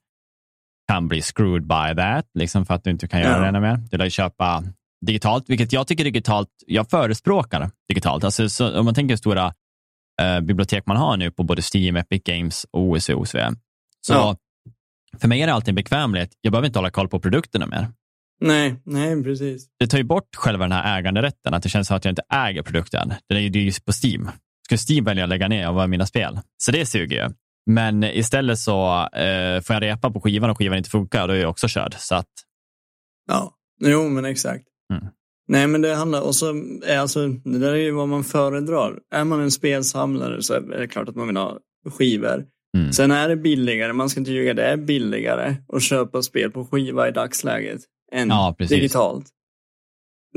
[0.88, 3.40] kan bli screwed by that, liksom för att du inte kan göra Ja.
[3.40, 3.76] det ännu mer.
[3.90, 4.64] Du lär ju köpa
[5.06, 8.24] digitalt, vilket jag tycker digitalt, jag förespråkar digitalt.
[8.24, 9.54] Alltså, så, om man tänker hur stora
[10.22, 13.08] eh, bibliotek man har nu på både Steam, Epic Games och OSV.
[14.06, 14.36] Så Ja.
[15.20, 16.30] för mig är det alltid en bekvämlighet.
[16.40, 17.88] Jag behöver inte hålla koll på produkterna mer.
[18.40, 19.66] Nej, nej, precis.
[19.78, 22.22] Det tar ju bort själva den här äganderätten, att det känns som att jag inte
[22.32, 23.12] äger produkten.
[23.28, 24.30] Den är ju det är ju på Steam.
[24.64, 26.40] Skulle Steam välja att lägga ner och vara mina spel?
[26.56, 27.34] Så det suger ju.
[27.70, 31.38] Men istället så eh, får jag repa på skivan och skivan inte funkar, då är
[31.38, 31.94] jag också körd.
[31.98, 32.28] Så att,
[33.28, 34.64] Ja, jo men exakt.
[34.92, 35.04] Mm.
[35.48, 36.46] Nej men det handlar, och så
[36.86, 38.98] är alltså, det där är ju vad man föredrar.
[39.14, 41.58] Är man en spelsamlare så är det klart att man vill ha
[41.98, 42.44] skivor.
[42.76, 42.92] Mm.
[42.92, 46.64] Sen är det billigare, man ska inte ljuga, det är billigare att köpa spel på
[46.64, 47.80] skiva i dagsläget
[48.12, 49.26] än Ja, digitalt.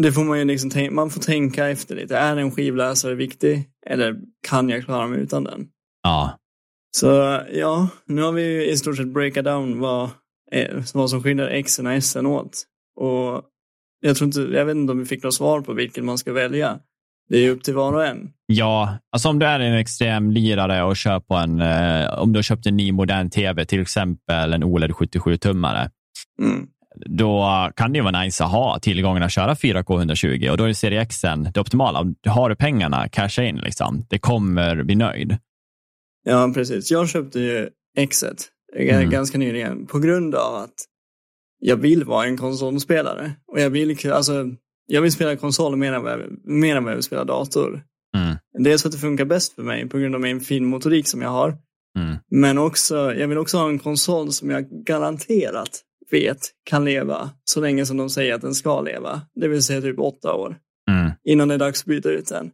[0.01, 2.17] Det får man ju liksom tänka, man får tänka efter lite.
[2.17, 3.69] Är en skivläsare viktig?
[3.87, 4.15] Eller
[4.47, 5.67] kan jag klara mig utan den?
[6.03, 6.37] ja,
[6.97, 7.07] Så
[7.53, 10.09] ja, nu har vi ju i stort sett breakat down vad,
[10.51, 12.63] eh, vad som skiljer X och S åt.
[12.99, 13.41] Och
[14.01, 16.33] jag tror inte, jag vet inte om vi fick något svar på vilken man ska
[16.33, 16.79] välja.
[17.29, 18.33] Det är upp till var och en.
[18.45, 22.37] Ja, alltså om du är en extrem lirare och kör på en, eh, om du
[22.37, 25.89] har köpt en ny modern tv, till exempel en OLED 77-tummare,
[26.41, 26.67] Mm.
[26.95, 30.63] Då kan det ju vara nice att ha tillgången att köra 4K 120 och då
[30.63, 31.21] är serie X
[31.53, 32.13] det optimala.
[32.27, 34.05] Har du pengarna, casha in liksom.
[34.09, 35.37] Det kommer bli nöjd.
[36.23, 36.91] Ja, precis.
[36.91, 37.69] Jag köpte ju
[38.09, 38.37] Xet
[38.77, 39.09] g- Mm.
[39.09, 40.73] ganska nyligen på grund av att
[41.59, 43.31] jag vill vara en konsolspelare.
[43.47, 44.45] Och jag vill, alltså,
[44.87, 47.83] jag vill spela konsol mer än, vad jag, mer än vad jag vill spela dator.
[48.17, 48.35] Mm.
[48.63, 51.21] Dels för att det funkar bäst för mig på grund av min fin motorik som
[51.21, 51.57] jag har.
[51.99, 52.15] Mm.
[52.31, 55.81] Men också, jag vill också ha en konsol som jag garanterat
[56.13, 59.21] vet kan leva så länge som de säger att den ska leva.
[59.35, 60.57] Det vill säga typ åtta år
[60.89, 61.11] Mm.
[61.23, 62.51] innan det är dags att byta ut den.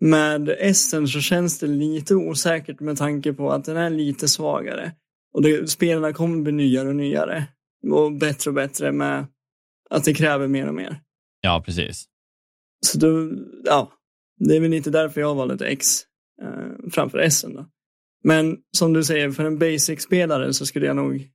[0.00, 4.92] Med Essen så känns det lite osäkert med tanke på att den är lite svagare.
[5.34, 7.44] Och det, spelarna kommer bli nyare och nyare.
[7.90, 9.26] Och bättre och bättre med
[9.90, 11.00] att det kräver mer och mer.
[11.40, 12.04] Ja, precis.
[12.86, 13.32] Så då,
[13.64, 13.92] ja,
[14.38, 15.86] det är väl lite därför jag valde ett X
[16.42, 17.66] eh, framför Essen då.
[18.24, 21.28] Men som du säger, för en basic-spelare så skulle jag nog,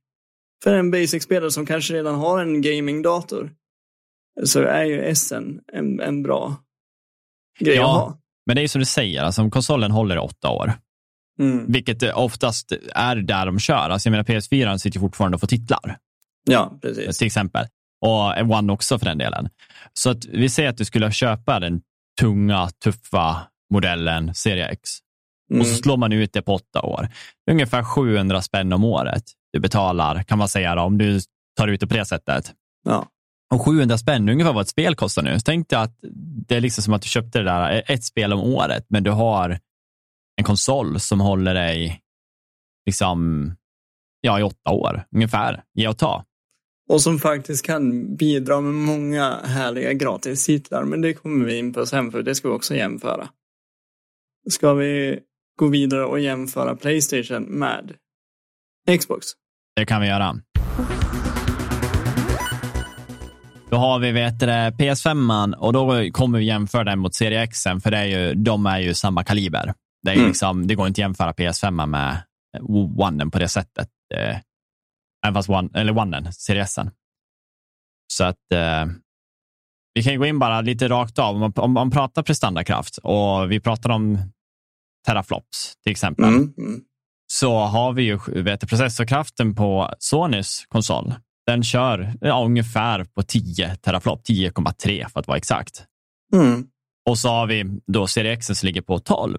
[0.64, 3.50] för en basic-spelare som kanske redan har en gaming-dator,
[4.44, 6.56] så är ju Essen en, en bra
[7.60, 7.82] grej Ja.
[7.82, 8.18] att ha.
[8.46, 10.72] Men det är ju som du säger, alltså, konsolen håller i åtta år,
[11.38, 11.72] Mm.
[11.72, 13.90] vilket oftast är där de kör.
[13.90, 15.98] Alltså, jag menar, PS4 sitter fortfarande och får titlar,
[16.50, 17.18] Ja, precis.
[17.18, 17.66] till exempel.
[18.06, 19.48] Och One också för den delen.
[19.92, 21.80] Så att vi säger att du skulle köpa den
[22.20, 24.90] tunga, tuffa modellen Serie X.
[25.50, 25.60] Mm.
[25.60, 27.08] Och så slår man ut det på åtta år.
[27.50, 29.22] Ungefär 700 spänn om året
[29.56, 31.20] du betalar, kan man säga, då, om du
[31.56, 32.52] tar ut det på det sättet.
[32.84, 33.06] Ja.
[33.54, 35.38] Och 700 spänn är ungefär vad ett spel kostar nu.
[35.38, 35.98] Så tänk dig att
[36.48, 39.10] det är liksom som att du köpte det där, ett spel om året, men du
[39.10, 39.58] har
[40.36, 42.00] en konsol som håller dig
[42.86, 43.52] liksom,
[44.20, 45.62] ja, i åtta år ungefär.
[45.74, 46.24] Ge och ta.
[46.88, 51.86] Och som faktiskt kan bidra med många härliga gratistitlar, men det kommer vi in på
[51.86, 53.28] sen för det ska vi också jämföra.
[54.50, 55.20] Ska vi
[55.58, 57.94] gå vidare och jämföra Playstation med
[58.98, 59.26] Xbox?
[59.76, 60.36] Det kan vi göra.
[63.70, 67.42] Då har vi vet du, det, PS5 och då kommer vi jämföra den mot Serie
[67.42, 69.74] X, för det är ju, de är ju samma kaliber.
[70.02, 70.26] Det, är Mm.
[70.26, 72.22] liksom, det går inte att jämföra PS5 med
[72.98, 73.88] One på det sättet.
[74.14, 74.36] Eh,
[75.26, 76.78] Även fast One, eller One, Serie S.
[78.12, 78.84] Så att eh,
[79.94, 81.34] vi kan gå in bara lite rakt av.
[81.34, 84.18] Om man, om man pratar prestandakraft och vi pratar om
[85.06, 86.54] teraflops till exempel Mm.
[87.26, 91.14] Så har vi ju vet, processorkraften på Sonys konsol.
[91.46, 95.84] Den kör ja, ungefär på 10 teraflop, 10,3 för att vara exakt.
[96.34, 96.66] Mm.
[97.08, 99.38] Och så har vi då Serie X som ligger på 12.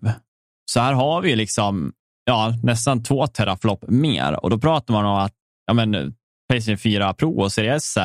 [0.72, 1.94] Så här har vi liksom
[2.26, 5.34] ja, nästan 2 teraflop mer och då pratar man om att
[5.66, 6.16] ja, men,
[6.50, 7.98] Playstation 4 Pro och Serie S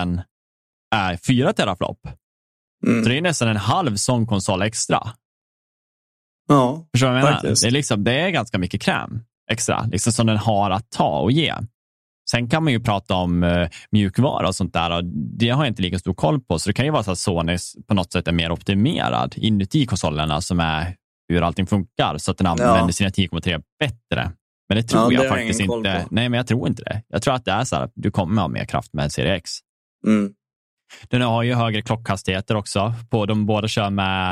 [0.94, 1.98] är 4 teraflop.
[2.86, 3.02] Mm.
[3.02, 5.08] Så det är nästan en halv sån konsol extra.
[6.48, 7.42] Ja, Förstår du vad jag menar?
[7.42, 11.18] Det är, liksom, det är ganska mycket kräm extra, liksom som den har att ta
[11.18, 11.54] och ge.
[12.30, 15.04] Sen kan man ju prata om uh, mjukvara och sånt där och
[15.38, 16.58] det har jag inte lika stor koll på.
[16.58, 17.56] Så det kan ju vara så att Sony
[17.88, 20.96] på något sätt är mer optimerad inuti konsolerna som är
[21.28, 24.32] hur allting funkar så att den använder sina 10,3 bättre.
[24.68, 26.06] Men det tror Ja, det jag jag faktiskt inte.
[26.10, 27.02] Nej, men jag tror inte det.
[27.08, 29.34] Jag tror att det är så här att du kommer ha mer kraft med Serie
[29.34, 29.50] X.
[30.06, 30.32] mm.
[31.08, 32.94] Den har ju högre klockhastigheter också.
[33.10, 34.30] På, de båda kör med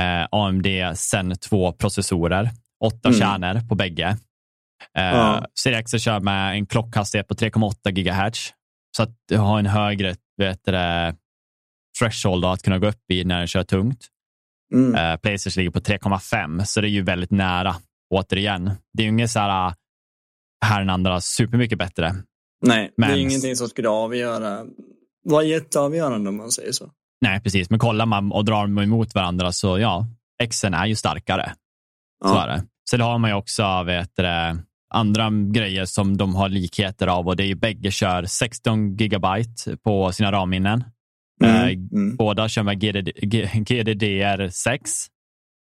[0.00, 2.50] eh, AMD Zen 2-processorer.
[2.84, 3.20] Åtta Mm.
[3.20, 4.16] kärnor på bägge.
[4.98, 5.46] Eh, Ja.
[5.60, 8.52] Serie X kör med en klockhastighet på 3,8 GHz.
[8.96, 11.16] Så att du har en högre vet det,
[12.00, 14.06] threshold att kunna gå upp i när den kör tungt.
[14.74, 14.94] Mm.
[14.94, 17.76] Eh, Playstation ligger på 3,5 så det är ju väldigt nära.
[18.14, 19.74] Återigen, det är ju inget så här
[20.78, 22.14] den andra supermycket bättre.
[22.66, 24.66] Nej, det Men- är ingenting som skulle avgöra,
[25.24, 26.90] vara jätteavgörande om man säger så.
[27.20, 27.70] Nej, precis.
[27.70, 30.06] Men kollar man och drar dem emot varandra så ja,
[30.50, 31.52] Xen är ju starkare.
[32.24, 32.62] Så är det.
[32.90, 34.58] Sen har man ju också vet det,
[34.94, 39.76] andra grejer som de har likheter av och det är ju bägge kör 16 gigabyte
[39.76, 40.84] på sina RAM-minnen.
[41.44, 41.88] Eh, Mm.
[41.92, 42.16] Mm.
[42.16, 44.78] Båda kör med GDD, G- GDDR6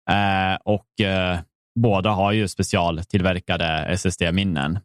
[0.10, 1.39] eh, och eh,
[1.80, 3.65] båda har ju specialtillverkade
[3.97, 4.80] SSD-minnen.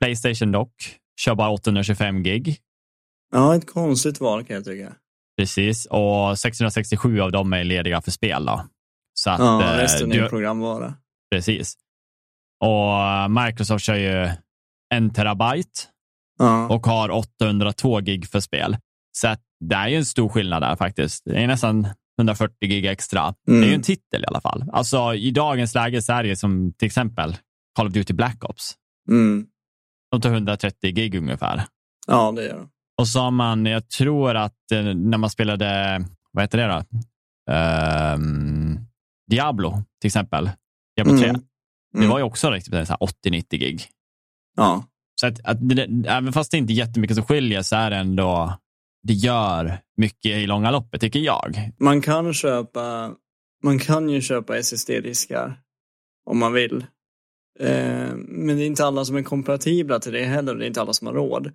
[0.00, 0.72] Playstation dock
[1.20, 2.58] kör bara 825 gig
[3.32, 4.92] Ja, ett konstigt val kan jag tycka.
[5.38, 8.44] Precis, och 667 av dem är lediga för spel.
[8.44, 8.64] Då.
[9.14, 10.94] Så att, Ja, eh, resten du, är programvara.
[11.32, 11.74] Precis.
[12.60, 14.30] Och eh, Microsoft kör ju
[14.94, 15.80] en terabyte
[16.38, 16.68] Ja.
[16.68, 18.76] och har 802 gig för spel.
[19.12, 21.22] Så att det är ju en stor skillnad där faktiskt.
[21.24, 21.86] Det är nästan
[22.20, 23.34] 140 gig extra.
[23.46, 23.74] Det är ju Mm.
[23.74, 24.64] en titel i alla fall.
[24.72, 27.36] Alltså i dagens läge så är det som till exempel
[27.76, 28.74] Call of Duty Black Ops.
[29.10, 29.46] Mm.
[30.10, 31.62] De tar 130 gig ungefär.
[32.06, 32.68] Ja, det gör de.
[32.98, 36.82] Och så har man, jag tror att eh, när man spelade, vad heter det då?
[37.52, 38.80] Um,
[39.30, 40.50] Diablo till exempel,
[40.96, 41.28] Diablo 3.
[41.28, 41.42] Mm.
[41.94, 42.06] Mm.
[42.06, 43.82] Det var ju också riktigt 80-90 gig.
[44.56, 44.84] Ja.
[45.20, 47.96] Så att, att det, även fast det inte är jättemycket som skiljer så är det
[47.96, 48.58] ändå,
[49.02, 51.70] det gör mycket i långa loppet tycker jag.
[51.78, 53.14] Man kan köpa,
[53.64, 55.60] man kan ju köpa SSD-diskar
[56.30, 56.86] om man vill.
[57.60, 60.54] Eh, men det är inte alla som är kompatibla till det heller.
[60.54, 61.46] Det är inte alla som har råd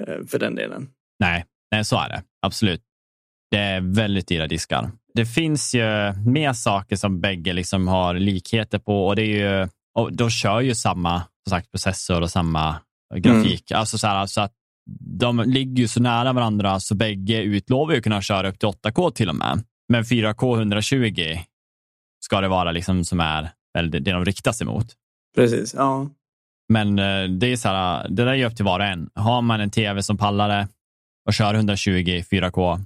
[0.00, 0.88] eh, för den delen.
[1.20, 2.22] Nej, nej, så är det.
[2.42, 2.82] Absolut.
[3.50, 4.90] Det är väldigt dyra diskar.
[5.16, 9.68] Det finns ju mer saker som bägge liksom har likheter på och det är ju,
[9.94, 12.76] och då kör ju samma sagt, processor och samma
[13.14, 13.70] grafik.
[13.70, 13.80] Mm.
[13.80, 14.52] Alltså så här, alltså att
[15.00, 19.10] de ligger ju så nära varandra så bägge utlovar ju kunna köra upp till 8K
[19.10, 19.62] till och med.
[19.88, 21.38] Men 4K 120
[22.24, 24.86] ska det vara liksom som är det de riktas emot.
[25.36, 26.08] Precis, ja.
[26.68, 29.10] Men eh, det är så här, det där är upp till var och en.
[29.14, 30.68] Har man en tv som pallar det
[31.26, 32.84] och kör 120 4K,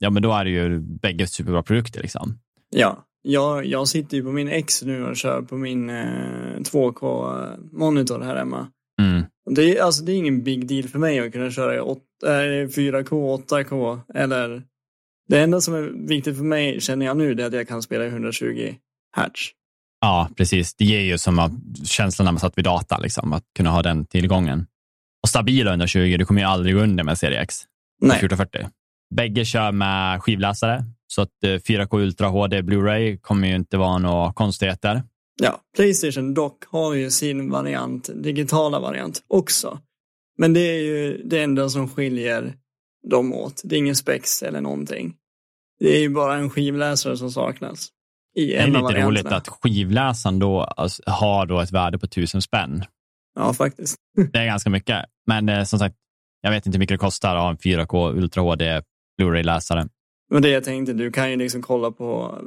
[0.00, 2.38] ja men då är det ju bägge superbra produkter liksom.
[2.70, 8.20] Ja, jag, jag sitter ju på min X nu och kör på min eh, 2K-monitor
[8.20, 8.68] här hemma.
[9.02, 9.24] Mm.
[9.50, 12.30] Det, är, alltså, det är ingen big deal för mig att kunna köra 8, äh,
[12.68, 14.62] 4K, 8K eller
[15.28, 17.82] det enda som är viktigt för mig känner jag nu det är att jag kan
[17.82, 18.74] spela i 120
[19.16, 19.50] Hz.
[20.00, 20.74] Ja, precis.
[20.74, 24.06] Det ger ju som känslan när man satt vid data, liksom, att kunna ha den
[24.06, 24.66] tillgången.
[25.22, 27.56] Och stabila 120, du kommer ju aldrig gå under med Serie X.
[28.00, 28.16] Nej.
[28.16, 28.66] 1440.
[29.14, 33.98] Bägge kör med skivläsare, så att 4K eh, Ultra HD Blu-ray kommer ju inte vara
[33.98, 35.02] några konstigheter.
[35.42, 39.78] Ja, Playstation dock har ju sin variant, digitala variant också.
[40.38, 42.54] Men det är ju det enda som skiljer
[43.10, 43.60] dem åt.
[43.64, 45.14] Det är ingen spex eller någonting.
[45.78, 47.88] Det är ju bara en skivläsare som saknas.
[48.36, 52.06] I en det är lite roligt att skivläsaren då alltså, har då ett värde på
[52.06, 52.84] tusen spänn.
[53.34, 53.96] Ja, faktiskt.
[54.32, 55.04] det är ganska mycket.
[55.26, 55.96] Men eh, som sagt,
[56.40, 58.82] jag vet inte hur mycket det kostar att ha en 4K Ultra HD
[59.20, 59.88] Blu-ray-läsare.
[60.30, 62.38] Men det jag tänkte, du kan ju liksom kolla på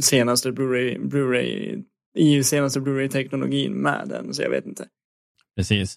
[0.00, 1.82] senaste Blu-ray, Blu-ray
[2.16, 4.86] i senaste Blu-ray-teknologin med den, så jag vet inte.
[5.56, 5.96] Precis.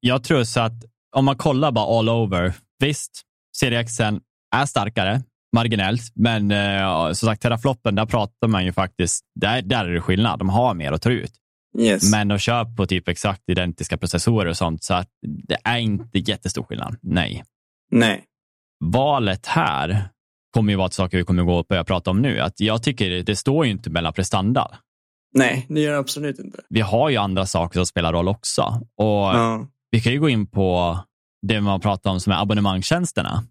[0.00, 0.84] Jag tror så att
[1.16, 3.22] om man kollar bara all over, visst,
[3.62, 5.22] X är starkare,
[5.56, 10.00] marginellt, men eh, som sagt, terafloppen, där pratar man ju faktiskt, där, där är det
[10.00, 10.38] skillnad.
[10.38, 11.32] De har mer att ta ut.
[11.78, 12.10] Yes.
[12.10, 15.08] Men de kör på typ exakt identiska processorer och sånt, så att
[15.48, 16.96] det är inte jättestor skillnad.
[17.02, 17.44] Nej.
[17.90, 18.24] Nej.
[18.84, 20.08] Valet här
[20.54, 22.40] kommer ju vara saker vi kommer gå och börja prata om nu.
[22.40, 24.78] Att jag tycker det står ju inte mellan prestanda.
[25.34, 26.60] Nej, det gör det absolut inte.
[26.68, 28.62] Vi har ju andra saker som spelar roll också.
[28.96, 29.66] Och ja.
[29.90, 30.98] Vi kan ju gå in på
[31.46, 33.44] det man pratar om som är abonnemangstjänsterna.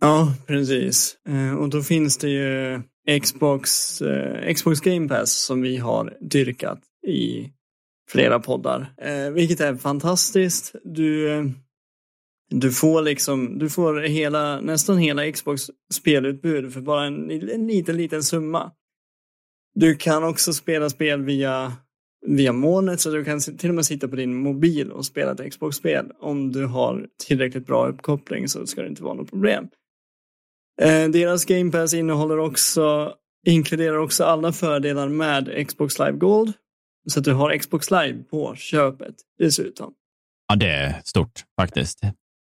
[0.00, 1.16] Ja, precis.
[1.28, 2.82] Eh, och då finns det ju
[3.22, 7.50] Xbox, eh, Xbox Game Pass som vi har dyrkat i
[8.10, 8.94] flera poddar.
[8.98, 10.74] Eh, vilket är fantastiskt.
[10.84, 11.52] Du,
[12.60, 17.96] du får liksom, du får hela, nästan hela Xbox spelutbud för bara en, en liten,
[17.96, 18.72] liten summa.
[19.74, 21.72] Du kan också spela spel via,
[22.26, 25.52] via molnet så du kan till och med sitta på din mobil och spela ett
[25.52, 26.12] Xbox-spel.
[26.20, 29.68] Om du har tillräckligt bra uppkoppling så ska det inte vara något problem.
[30.82, 33.14] Eh, deras Game Pass innehåller också,
[33.46, 36.52] inkluderar också alla fördelar med Xbox Live Gold.
[37.08, 39.94] Så att du har Xbox Live på köpet dessutom.
[40.48, 42.00] Ja, det är stort faktiskt.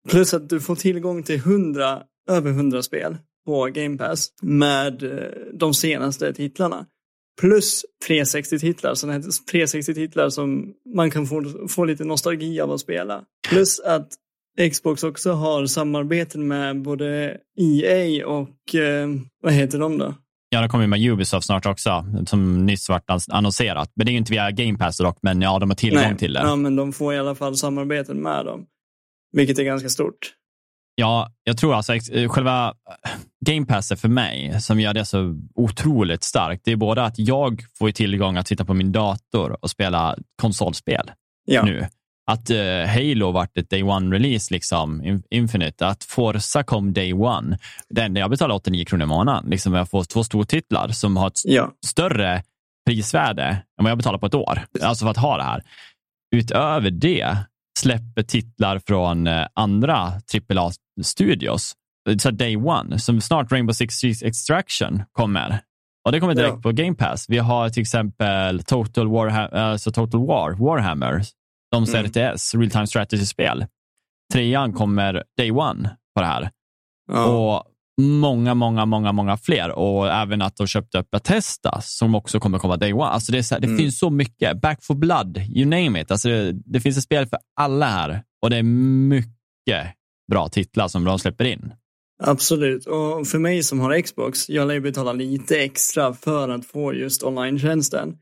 [0.10, 5.10] Plus att du får tillgång till 100, över 100 spel på Game Pass med eh,
[5.54, 6.86] de senaste titlarna.
[7.42, 13.24] Plus 360-titlar, sådana här 360-titlar som man kan få, få lite nostalgi av att spela.
[13.50, 14.08] Plus att
[14.72, 19.10] Xbox också har samarbeten med både EA och eh,
[19.44, 20.16] vad heter de då?
[20.50, 23.92] Ja, de kommer med Ubisoft snart också, som nyss varit annonserat.
[23.96, 26.18] Men det är ju inte via Game Pass dock, men ja, de har tillgång Nej,
[26.18, 26.40] till det.
[26.40, 28.66] Ja, men de får i alla fall samarbeten med dem,
[29.32, 30.34] vilket är ganska stort.
[30.96, 33.10] Ja, jag tror alltså eh, själva eh,
[33.46, 36.62] Game Pass för mig som gör det så otroligt starkt.
[36.66, 41.12] Det är både att jag får tillgång att sitta på min dator och spela konsolspel
[41.46, 41.64] ja.
[41.64, 41.88] nu
[42.32, 45.88] att uh, Halo vart ett Day One-release, liksom, Infinite.
[45.88, 47.58] Att Forza kom Day One.
[47.90, 49.50] Den, jag betalar 89 kronor i månaden.
[49.50, 51.72] Liksom, jag får två stortitlar som har ett ja.
[51.86, 52.44] större
[52.86, 54.62] prisvärde än vad jag betalar på ett år.
[54.82, 55.64] Alltså för att ha det här.
[56.36, 57.38] Utöver det
[57.80, 60.14] släpper titlar från uh, andra
[60.52, 61.74] AAA-studios.
[62.22, 65.60] Så Day One, som snart Rainbow Six Extraction kommer.
[66.06, 66.62] Och det kommer direkt ja.
[66.62, 67.26] på Game Pass.
[67.30, 71.22] Vi har till exempel Total War, alltså Total War, Warhammer,
[71.72, 72.06] de mm.
[72.06, 73.66] RTS, Real Time Strategy-spel.
[74.34, 76.50] Trean kommer day one på det här.
[77.12, 77.26] Ja.
[77.26, 77.64] Och
[78.00, 79.72] många, många, många, många fler.
[79.72, 83.06] Och även att de köpte upp Bethesda som också kommer komma day one.
[83.06, 83.78] Alltså det, är så här, det mm.
[83.78, 84.62] finns så mycket.
[84.62, 86.12] Back for blood, you name it.
[86.12, 89.88] Alltså det, det, finns ett spel för alla här och det är mycket
[90.32, 91.74] bra titlar som de släpper in.
[92.24, 96.66] Absolut, och för mig som har Xbox, jag lär ju betala lite extra för att
[96.66, 98.16] få just online-tjänsten.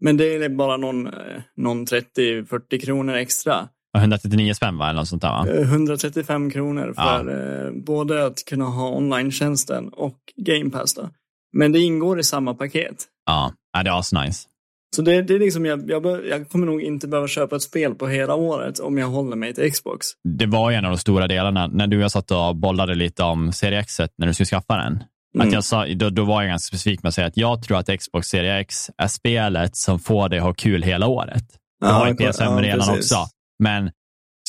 [0.00, 3.68] Men det är bara någon, eh, någon 30-40 kronor extra.
[3.98, 4.88] 139 spänn va?
[4.88, 5.46] Eller något sånt där, va?
[5.48, 7.66] 135 kronor för ja.
[7.66, 10.94] eh, både att kunna ha online-tjänsten och Game Pass.
[10.94, 11.08] Då.
[11.52, 12.96] Men det ingår i samma paket.
[13.26, 13.52] Ja,
[13.84, 14.48] det är asnice.
[14.96, 17.94] Så det, det är liksom, jag, jag, jag, kommer nog inte behöva köpa ett spel
[17.94, 20.06] på hela året om jag håller mig till Xbox.
[20.38, 22.94] Det var ju en av de stora delarna när du och jag satt och bollade
[22.94, 25.04] lite om Serie X när du skulle skaffa den.
[25.34, 25.46] Mm.
[25.46, 27.78] Att jag sa, då, då var jag ganska specifik med att säga att jag tror
[27.78, 31.44] att Xbox Serie X är spelet som får dig att ha kul hela året.
[31.80, 33.12] Ja, har ju PS5 ja, redan precis.
[33.12, 33.16] också.
[33.58, 33.90] Men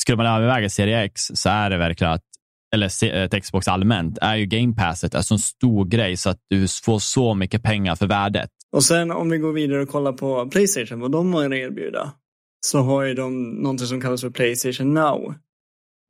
[0.00, 2.22] skulle man överväga Serie X så är det verkligen att
[2.74, 6.38] eller ett eh, Xbox allmänt, är ju Game Passet en så stor grej så att
[6.50, 8.50] du får så mycket pengar för värdet.
[8.72, 12.12] Och sen om vi går vidare och kollar på Playstation, vad de har att erbjuda,
[12.66, 15.34] så har ju de någonting som kallas för Playstation Now.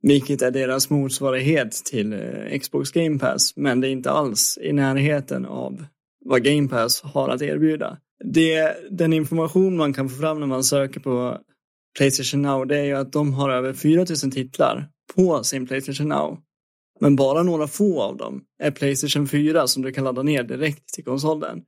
[0.01, 4.73] Vilket är deras motsvarighet till eh, Xbox Game Pass, men det är inte alls i
[4.73, 5.85] närheten av
[6.25, 7.97] vad Game Pass har att erbjuda.
[8.33, 11.37] Det, den information man kan få fram när man söker på
[11.97, 16.39] Playstation Now, det är ju att de har över 4000 titlar på sin Playstation Now.
[16.99, 20.93] Men bara några få av dem är Playstation 4 som du kan ladda ner direkt
[20.93, 21.61] till konsolen.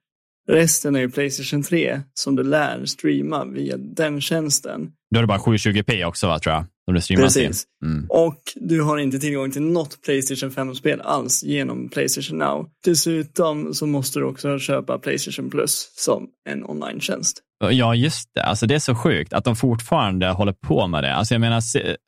[0.49, 4.91] Resten är ju Playstation 3 som du lär streama via den tjänsten.
[5.11, 6.65] Då är det bara 720p också, va, tror jag?
[6.85, 7.63] Som du streamar Precis.
[7.85, 8.05] Mm.
[8.09, 12.69] Och du har inte tillgång till något Playstation 5-spel alls genom Playstation Now.
[12.85, 17.41] Dessutom så måste du också köpa Playstation Plus som en online-tjänst.
[17.71, 18.43] Ja, just det.
[18.43, 21.13] Alltså, det är så sjukt att de fortfarande håller på med det.
[21.13, 21.61] Alltså, jag menar,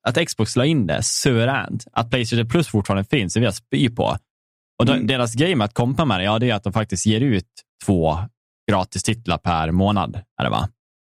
[0.08, 1.86] att Xbox la in det suveränt.
[1.92, 4.18] Att Playstation Plus fortfarande finns, det vill jag spy på.
[4.80, 5.08] Och mm.
[5.08, 7.46] deras grej med att kompa med det, ja, det är att de faktiskt ger ut
[7.86, 8.18] två
[8.72, 10.16] gratistitlar per månad.
[10.40, 10.70] Är det va?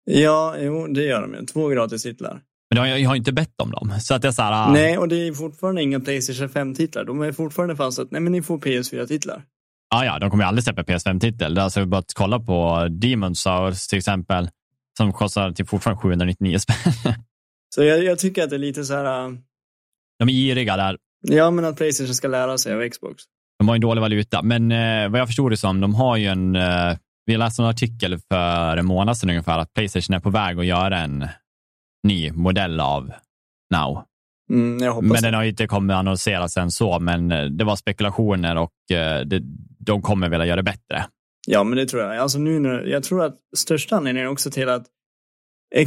[0.06, 1.46] Ja, jo, det gör de ju.
[1.46, 2.42] Två gratistitlar.
[2.76, 3.94] Men jag, har inte bett om dem.
[4.00, 4.72] Så att jag så här, ah.
[4.72, 7.04] Nej, och det är fortfarande inga Playstation 5-titlar.
[7.04, 9.44] De är fortfarande fast att nej, men ni får PS4-titlar.
[9.96, 11.58] Ah, ja, de kommer aldrig släppa PS5-titel.
[11.58, 14.50] Alltså, bara att kolla på Demon Souls till exempel,
[14.98, 16.94] som kostar till fortfarande 799 spänn.
[17.76, 19.28] Så jag, jag, tycker att det är lite så här...
[19.28, 19.38] Uh...
[20.20, 20.98] De är giriga där.
[21.22, 23.24] Ja, men att Playstation ska lära sig av Xbox.
[23.60, 26.26] De har en dålig valuta, men eh, vad jag förstår det som, de har ju
[26.26, 26.56] en...
[26.56, 30.60] Eh, vi läste en artikel för en månad sedan ungefär att Playstation är på väg
[30.60, 31.28] att göra en
[32.04, 33.12] ny modell av
[33.74, 34.04] Now.
[34.50, 38.92] Mm, men den har inte kommit annonseras än så, men eh, det var spekulationer och
[38.92, 39.42] eh, det,
[39.80, 41.06] de kommer vilja göra det bättre.
[41.48, 42.18] Ja, men det tror jag.
[42.18, 44.86] Alltså nu, jag tror att största anledningen också till att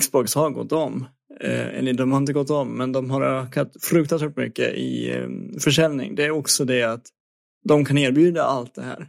[0.01, 1.07] Xbox har gått om,
[1.41, 5.61] eh, eller de har inte gått om, men de har ökat fruktansvärt mycket i eh,
[5.61, 6.15] försäljning.
[6.15, 7.03] Det är också det att
[7.65, 9.09] de kan erbjuda allt det här.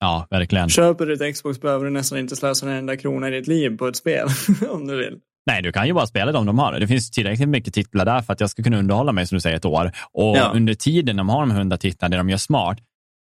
[0.00, 0.68] Ja, verkligen.
[0.68, 3.76] Köper du ett Xbox behöver du nästan inte slösa en enda krona i ditt liv
[3.76, 4.28] på ett spel,
[4.70, 5.18] om du vill.
[5.46, 6.80] Nej, du kan ju bara spela dem de har.
[6.80, 9.40] Det finns tillräckligt mycket titlar där för att jag ska kunna underhålla mig, som du
[9.40, 9.92] säger, ett år.
[10.12, 10.52] Och ja.
[10.54, 12.78] under tiden de har de hundra titlarna, det de gör smart,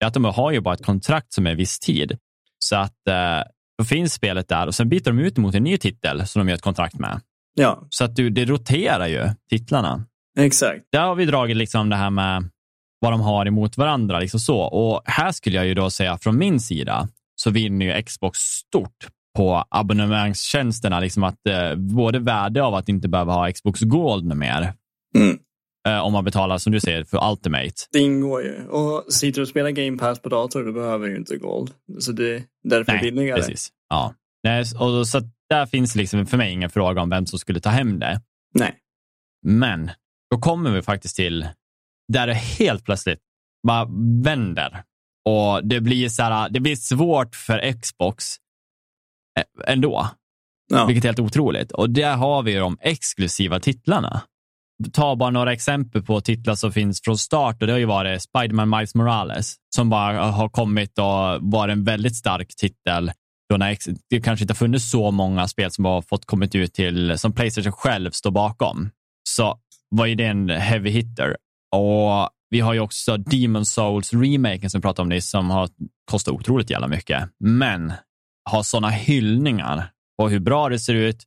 [0.04, 2.18] är att de har ju bara ett kontrakt som är viss tid.
[2.60, 3.44] Så att eh,
[3.78, 6.50] då finns spelet där och sen byter de ut mot en ny titel som de
[6.50, 7.22] gör ett kontrakt med.
[7.54, 7.88] Ja.
[7.90, 10.06] Så att du, det roterar ju titlarna.
[10.40, 10.82] Exakt.
[10.92, 12.50] Där har vi dragit liksom det här med
[13.06, 14.20] vad de har emot varandra.
[14.20, 14.60] Liksom så.
[14.60, 19.08] Och här skulle jag ju då säga från min sida så vinner ju Xbox stort
[19.38, 21.00] på abonnemangstjänsterna.
[21.00, 24.74] Liksom att eh, både värde av att inte behöva ha Xbox Gold mer.
[25.16, 25.40] Mm.
[25.88, 27.74] Eh, om man betalar, som du säger, för Ultimate.
[27.92, 28.68] Det ingår ju.
[28.68, 31.72] Och sitter du och spelar Game Pass på dator, då behöver du inte Gold.
[32.00, 33.40] Så det är därför Nej, billigare.
[33.40, 33.70] Precis.
[33.90, 34.14] Ja.
[34.44, 37.70] Nej, och så där finns liksom för mig ingen fråga om vem som skulle ta
[37.70, 38.22] hem det.
[38.54, 38.76] Nej.
[39.46, 39.92] Men
[40.32, 41.48] då kommer vi faktiskt till
[42.14, 43.20] där det helt plötsligt
[43.68, 43.88] bara
[44.24, 44.84] vänder.
[45.30, 48.26] Och det blir, så här, det blir svårt för Xbox
[49.40, 50.10] eh, ändå.
[50.68, 50.86] Ja.
[50.86, 51.72] Vilket är helt otroligt.
[51.72, 54.22] Och där har vi de exklusiva titlarna.
[54.94, 58.22] Ta bara några exempel på titlar som finns från start och det har ju varit
[58.22, 63.12] Spiderman Miles Morales som bara har kommit och varit en väldigt stark titel.
[63.50, 63.78] Då när
[64.10, 67.34] det kanske inte har funnits så många spel som har fått kommit ut till, som
[67.34, 68.90] Playstation själv står bakom.
[69.30, 71.38] Så var ju det en heavy hitter.
[71.76, 75.70] Och vi har ju också Demon Souls remaken som vi pratade om nyss som har
[76.12, 77.30] kostat otroligt jävla mycket.
[77.40, 77.94] Men
[78.50, 81.24] har sådana hyllningar på hur bra det ser ut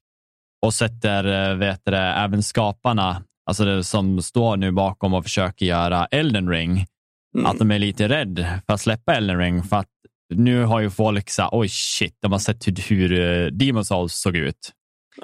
[0.67, 5.67] och sätter eh, vet det, även skaparna, alltså det som står nu bakom och försöker
[5.67, 6.87] göra Elden ring,
[7.35, 7.47] mm.
[7.47, 9.89] att de är lite rädd för att släppa Elden ring för att
[10.35, 14.15] nu har ju folk sagt, oj shit, de har sett hur, hur eh, Demon Souls
[14.15, 14.73] såg ut.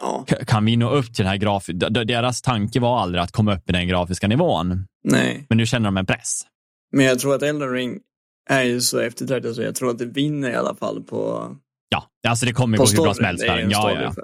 [0.00, 0.24] Ja.
[0.46, 1.88] Kan vi nå upp till den här grafiska...
[1.90, 4.86] Deras tanke var aldrig att komma upp i den grafiska nivån.
[5.04, 5.46] Nej.
[5.48, 6.46] Men nu känner de en press.
[6.92, 8.00] Men jag tror att Elden Ring
[8.50, 11.50] är ju så eftertraktat så jag tror att det vinner i alla fall på...
[11.88, 13.44] Ja, alltså det kommer gå hur bra som helst.
[13.46, 14.14] Ja, ja.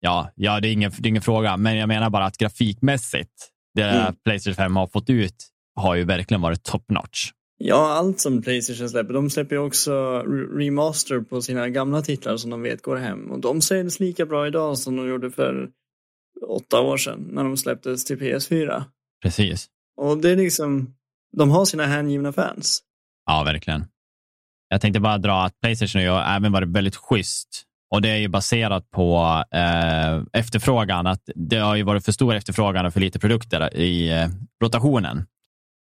[0.00, 1.56] ja, ja det, är ingen, det är ingen fråga.
[1.56, 4.14] Men jag menar bara att grafikmässigt, det mm.
[4.24, 5.36] Playstation 5 har fått ut
[5.76, 7.30] har ju verkligen varit top notch.
[7.58, 9.14] Ja, allt som Playstation släpper.
[9.14, 10.22] De släpper ju också
[10.58, 13.30] remaster på sina gamla titlar som de vet går hem.
[13.30, 15.68] Och de säljs lika bra idag som de gjorde för
[16.46, 18.84] åtta år sedan när de släpptes till PS4.
[19.22, 19.68] Precis.
[19.96, 20.94] Och det är liksom,
[21.36, 22.82] de har sina hängivna fans.
[23.26, 23.84] Ja, verkligen.
[24.68, 27.64] Jag tänkte bara dra att Playstation har även varit väldigt schysst
[27.94, 31.06] och det är ju baserat på eh, efterfrågan.
[31.06, 34.28] Att det har ju varit för stor efterfrågan och för lite produkter i eh,
[34.62, 35.26] rotationen.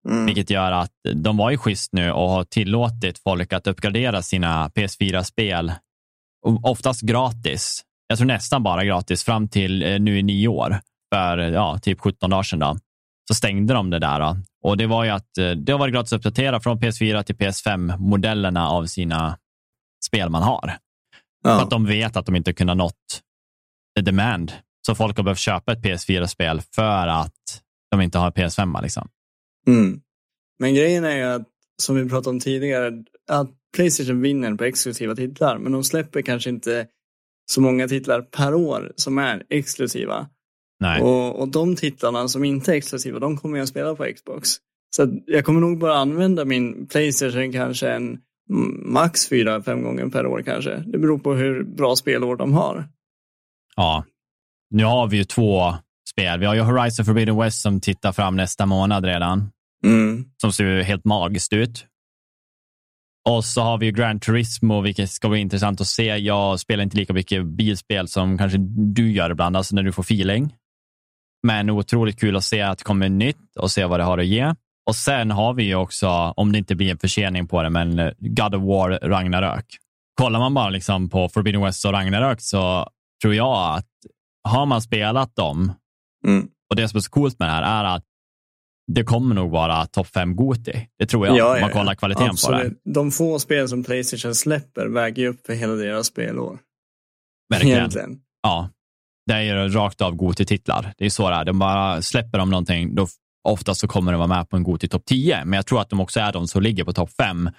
[0.10, 0.26] Mm.
[0.26, 4.70] Vilket gör att de var ju schysst nu och har tillåtit folk att uppgradera sina
[4.70, 5.72] PS4-spel.
[6.64, 7.82] Oftast gratis.
[8.07, 10.80] Jag tror nästan bara gratis fram till eh, nu i nio år.
[11.14, 12.60] För ja, typ 17 dagar sedan.
[12.60, 12.78] Då.
[13.30, 14.20] Så stängde de det där.
[14.20, 14.38] Då.
[14.64, 17.36] Och det var ju att eh, det har varit gratis att uppdatera från PS4 till
[17.36, 19.38] PS5-modellerna av sina
[20.06, 20.78] spel man har.
[21.44, 21.58] Ja.
[21.58, 23.22] För att de vet att de inte kunnat nått
[23.96, 24.54] the demand.
[24.88, 27.62] Så folk har behövt köpa ett PS4-spel för att
[27.92, 28.82] de inte har PS5.
[28.82, 29.10] Liksom.
[29.68, 30.02] Mm.
[30.60, 31.48] Men grejen är ju att,
[31.82, 36.50] som vi pratade om tidigare, att Playstation vinner på exklusiva titlar, men de släpper kanske
[36.50, 36.88] inte
[37.52, 40.30] så många titlar per år som är exklusiva.
[40.80, 41.02] Nej.
[41.02, 44.50] Och, och de titlarna som inte är exklusiva, de kommer jag spela på Xbox.
[44.96, 48.20] Så jag kommer nog bara använda min Playstation kanske en
[48.86, 50.84] max fyra, fem gånger per år kanske.
[50.86, 52.88] Det beror på hur bra spelår de har.
[53.76, 54.06] Ja,
[54.70, 55.76] nu har vi ju två
[56.10, 56.40] spel.
[56.40, 59.52] Vi har ju Horizon Forbidden West som tittar fram nästa månad redan.
[59.86, 60.26] Mm.
[60.38, 61.86] Som ser helt magiskt ut.
[63.30, 66.18] Och så har vi ju Grand Turismo, vilket ska bli intressant att se.
[66.18, 68.58] Jag spelar inte lika mycket bilspel som kanske
[68.96, 70.54] du gör ibland, alltså när du får feeling.
[71.44, 74.26] Men otroligt kul att se att det kommer nytt och se vad det har att
[74.26, 74.54] ge.
[74.88, 78.00] Och sen har vi ju också, om det inte blir en försening på det, men
[78.00, 79.66] eh, God of War Ragnarök.
[80.22, 82.90] Kollar man bara liksom på Forbidden West och Ragnarök så
[83.22, 83.88] tror jag att
[84.44, 85.74] har man spelat dem
[86.28, 86.48] mm.
[86.70, 88.06] och det som är så coolt med det här är att
[88.92, 90.88] det kommer nog vara topp fem Goti.
[91.00, 92.64] Det tror jag, ja, om man kollar kvaliteten absolut.
[92.64, 92.94] på det.
[92.94, 96.60] De få spel som Playstation släpper väger ju upp för hela deras spelår.
[97.50, 97.78] Verkligen.
[97.78, 98.20] Egentligen.
[98.44, 98.70] Ja,
[99.30, 100.94] det är ju rakt av Goti-titlar.
[100.98, 101.46] Det är så det är.
[101.46, 103.08] De bara släpper de någonting, då
[103.44, 105.46] oftast så kommer de vara med på en Goti topp 10.
[105.46, 107.50] Men jag tror att de också är de som ligger på topp 5.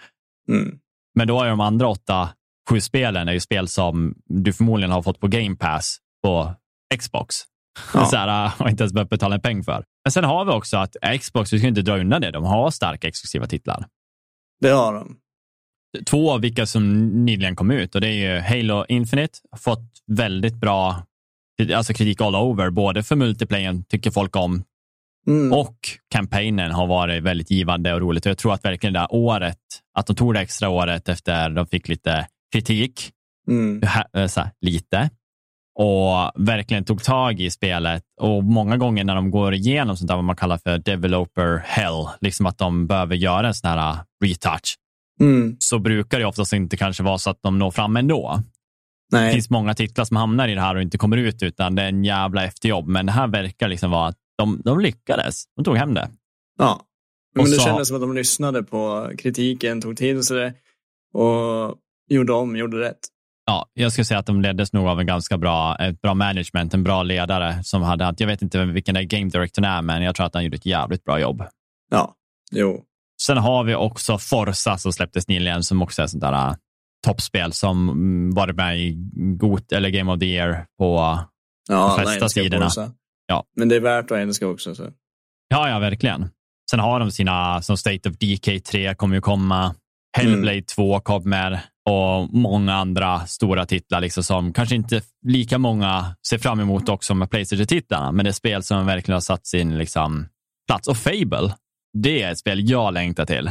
[0.49, 0.79] Mm.
[1.15, 2.29] Men då är de andra åtta,
[2.71, 6.55] sju spelen är ju spel som du förmodligen har fått på Game Pass på
[6.99, 7.37] Xbox.
[7.95, 8.05] Ja.
[8.05, 9.85] så här, och inte ens behövt betala en peng för.
[10.05, 12.71] Men sen har vi också att Xbox, vi ska inte dra undan det, de har
[12.71, 13.87] starka exklusiva titlar.
[14.61, 15.17] Det har de.
[16.07, 20.55] Två av vilka som nyligen kom ut och det är ju Halo Infinite, fått väldigt
[20.55, 21.03] bra
[21.75, 24.63] alltså kritik all over, både för multiplayern tycker folk om
[25.27, 25.53] mm.
[25.53, 25.77] och
[26.13, 28.27] kampanjen har varit väldigt givande och roligt.
[28.27, 29.59] Och jag tror att verkligen det där året,
[29.95, 33.11] att de tog det extra året efter de fick lite kritik,
[33.49, 33.83] mm.
[34.17, 35.11] Eh, så här, lite,
[35.79, 38.03] och verkligen tog tag i spelet.
[38.21, 42.09] Och många gånger när de går igenom sånt där vad man kallar för developer hell,
[42.21, 44.77] liksom att de behöver göra en sån här retouch,
[45.21, 45.57] mm.
[45.59, 48.43] så brukar det oftast inte kanske vara så att de når fram ändå.
[49.13, 49.27] Nej.
[49.27, 51.83] Det finns många titlar som hamnar i det här och inte kommer ut, utan det
[51.83, 52.89] är en jävla efterjobb.
[52.89, 55.45] Men det här verkar liksom vara att de, de lyckades.
[55.57, 56.09] De tog hem det.
[56.59, 56.81] Ja,
[57.35, 57.63] men och det så...
[57.63, 60.55] kändes som att de lyssnade på kritiken, tog till sig det
[61.19, 61.77] och
[62.09, 62.99] gjorde om, gjorde rätt.
[63.47, 66.75] Ja, jag skulle säga att de leddes nog av en ganska bra, ett bra management,
[66.75, 70.15] en bra ledare som hade, jag vet inte vilken är game directorn är, men jag
[70.15, 71.45] tror att han gjorde ett jävligt bra jobb.
[71.91, 72.15] Ja,
[72.51, 72.85] jo.
[73.23, 76.55] Sen har vi också Forza som släpptes nyligen som också är sånt där äh,
[77.07, 78.95] toppspel som mm, varit med i
[79.37, 81.19] God, eller Game of the Year på
[81.69, 82.69] ja, de flesta sidorna.
[83.27, 83.45] Ja.
[83.57, 84.75] Men det är värt att älska också.
[84.75, 84.83] Så.
[85.49, 86.29] Ja, ja, verkligen.
[86.71, 89.75] Sen har de sina, som State of DK 3 kommer ju komma.
[90.17, 90.65] Hellblade mm.
[90.65, 96.61] 2 kommer och många andra stora titlar liksom som kanske inte lika många ser fram
[96.61, 100.27] emot också med Playstation-titlarna, men det är spel som verkligen har satt sin liksom,
[100.67, 100.89] plats.
[100.89, 101.55] Och Fable,
[101.99, 103.51] det är ett spel jag längtar till.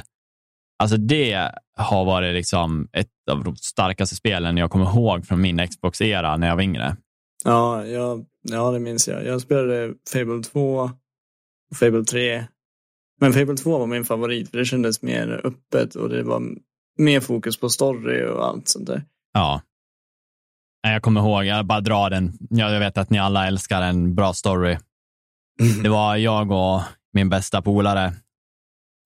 [0.79, 5.67] Alltså det har varit liksom ett av de starkaste spelen jag kommer ihåg från min
[5.67, 6.97] Xbox-era när jag var yngre.
[7.43, 9.25] Ja, ja, ja, det minns jag.
[9.25, 10.89] Jag spelade Fable 2 och
[11.75, 12.45] Fable 3.
[13.21, 16.43] Men Fable 2 var min favorit för det kändes mer öppet och det var
[16.97, 19.03] mer fokus på story och allt sånt där.
[19.33, 19.61] Ja.
[20.81, 22.33] Jag kommer ihåg, jag bara drar den.
[22.49, 24.77] Jag vet att ni alla älskar en bra story.
[25.83, 26.81] Det var jag och
[27.13, 28.13] min bästa polare.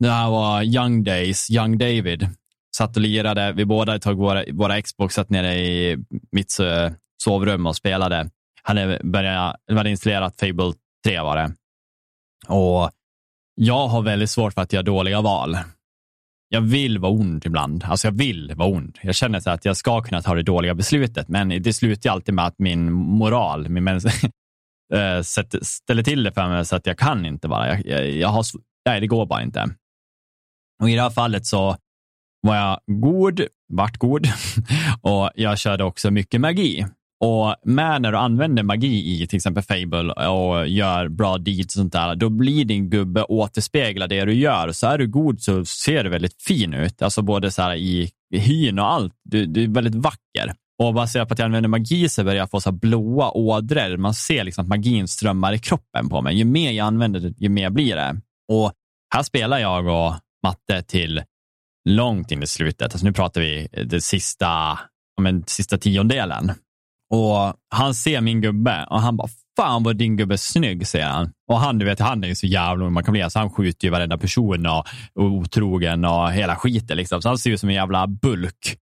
[0.03, 2.27] Det här var Young Days, Young David.
[2.77, 3.51] Satt och lirade.
[3.51, 5.97] Vi båda tog våra, våra Xbox, satt nere i
[6.31, 6.91] mitt eh,
[7.23, 8.29] sovrum och spelade.
[8.63, 10.73] Hade börjat, hade installerat Fable
[11.05, 11.53] 3 var det.
[12.47, 12.91] Och
[13.55, 15.57] jag har väldigt svårt för att göra dåliga val
[16.53, 17.83] jag vill vara ond ibland.
[17.87, 18.97] Alltså jag vill vara ond.
[19.01, 22.35] Jag känner så att jag ska kunna ta det dåliga beslutet, men det slutar alltid
[22.35, 24.05] med att min moral, min mens,
[24.93, 25.21] eh,
[25.61, 27.67] ställer till det för mig så att jag kan inte vara.
[27.67, 28.45] Jag, jag, jag har
[28.85, 29.69] nej, det går bara inte.
[30.81, 31.77] Och i det här fallet så
[32.41, 34.27] var jag god, vart god
[35.01, 36.85] och jag körde också mycket magi.
[37.25, 41.79] Och med när du använder magi i till exempel Fable och gör bra deeds och
[41.79, 44.71] sånt där, då blir din gubbe återspegla det du gör.
[44.71, 48.11] Så är du god så ser du väldigt fin ut, alltså både så här i
[48.33, 49.13] hyn och allt.
[49.23, 50.53] Du, du är väldigt vacker.
[50.83, 53.97] Och baserat på att jag använder magi så börjar jag få så här blåa ådror.
[53.97, 56.37] Man ser liksom att magin strömmar i kroppen på mig.
[56.37, 58.21] Ju mer jag använder det, ju mer blir det.
[58.51, 58.71] Och
[59.15, 60.13] här spelar jag och
[60.43, 61.23] matte till
[61.89, 62.93] långt in i slutet.
[62.93, 64.79] Alltså nu pratar vi eh, det sista,
[65.21, 66.51] men, sista tiondelen.
[67.13, 69.27] Och han ser min gubbe och han bara,
[69.57, 71.31] fan vad din gubbe är snygg, säger han.
[71.51, 73.21] Och han, du vet, han är ju så jävla man kan bli.
[73.21, 76.97] Alltså, han skjuter ju varenda person och, och otrogen och hela skiten.
[76.97, 77.21] Liksom.
[77.21, 78.77] Så han ser ut som en jävla bulk.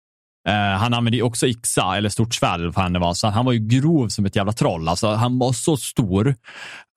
[0.48, 3.14] Uh, han använde ju också yxa, eller stort svärd, för han det var.
[3.14, 4.88] Så han var ju grov som ett jävla troll.
[4.88, 6.34] Alltså, han var så stor.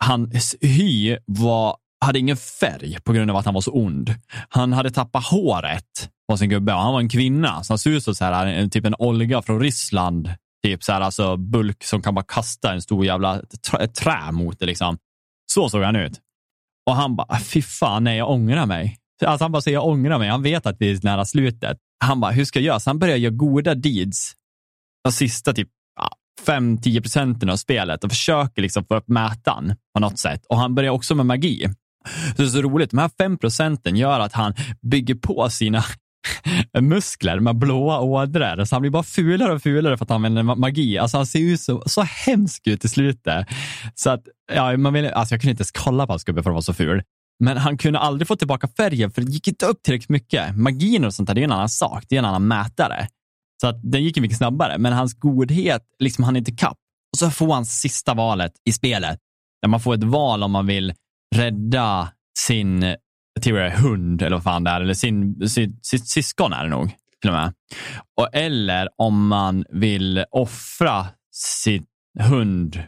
[0.03, 1.76] Hans hy var
[2.06, 4.16] hade ingen färg på grund av att han var så ond.
[4.50, 7.64] Han hade tappat håret på sin gubbe och han var en kvinna.
[7.64, 10.34] Så han såg ut som så här, typ en Olga från Ryssland.
[10.64, 13.41] Typ så här, alltså bulk som kan bara kasta en stor jävla
[13.72, 14.66] trä, trä mot det.
[14.66, 14.97] Liksom.
[15.52, 16.20] Så såg han ut.
[16.89, 18.97] Och han bara, fy fan, nej, jag ångrar mig.
[19.26, 20.30] Alltså han bara säger, jag ångrar mig.
[20.30, 21.78] Han vet att vi är nära slutet.
[22.06, 22.80] Han bara, hur ska jag göra?
[22.80, 24.34] Så han börjar göra goda deeds.
[25.04, 25.70] De sista typ
[26.45, 30.45] 5-10 procenten av spelet och försöker liksom få upp mätaren på något sätt.
[30.50, 31.70] Och han börjar också med magi.
[32.36, 35.84] Så det är så roligt, de här 5 procenten gör att han bygger på sina
[36.80, 38.66] muskler med blåa ådror.
[38.66, 40.97] Så han blir bara fulare och fulare för att han använder magi.
[40.97, 43.47] Alltså han ser ju så, så hemsk ut i slutet.
[43.95, 46.49] Så att, ja, man vill, alltså jag kunde inte ens kolla på hans gubbe för
[46.49, 47.03] att han var så ful.
[47.43, 50.57] Men han kunde aldrig få tillbaka färgen för det gick inte upp tillräckligt mycket.
[50.57, 52.03] Magin och sånt där, det är en annan sak.
[52.10, 53.07] Det är en annan mätare.
[53.62, 54.78] Så att den gick mycket snabbare.
[54.78, 56.78] Men hans godhet, liksom han inte kapp.
[57.12, 59.20] Och så får han sista valet i spelet.
[59.62, 60.93] Där man får ett val om man vill
[61.36, 62.10] rädda
[62.40, 62.96] sin
[63.40, 66.54] jag tror det är hund eller vad fan det är, eller sin, sitt, sitt syskon
[66.54, 66.96] är det nog.
[67.22, 67.54] Till och med.
[68.18, 71.86] Och, eller om man vill offra sin
[72.20, 72.84] hund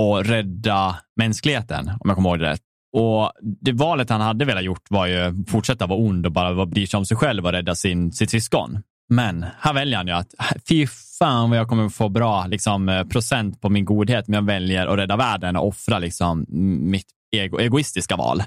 [0.00, 2.60] och rädda mänskligheten, om jag kommer ihåg det rätt.
[2.96, 6.86] Och det valet han hade velat gjort var ju fortsätta vara ond och bara bry
[6.86, 8.82] sig om sig själv och rädda sin, sitt syskon.
[9.08, 10.34] Men här väljer han ju att
[10.68, 10.86] fy
[11.18, 14.86] fan vad jag kommer få bra liksom, eh, procent på min godhet, men jag väljer
[14.86, 16.46] att rädda världen och offra liksom,
[16.90, 17.06] mitt
[17.38, 18.42] ego, egoistiska val.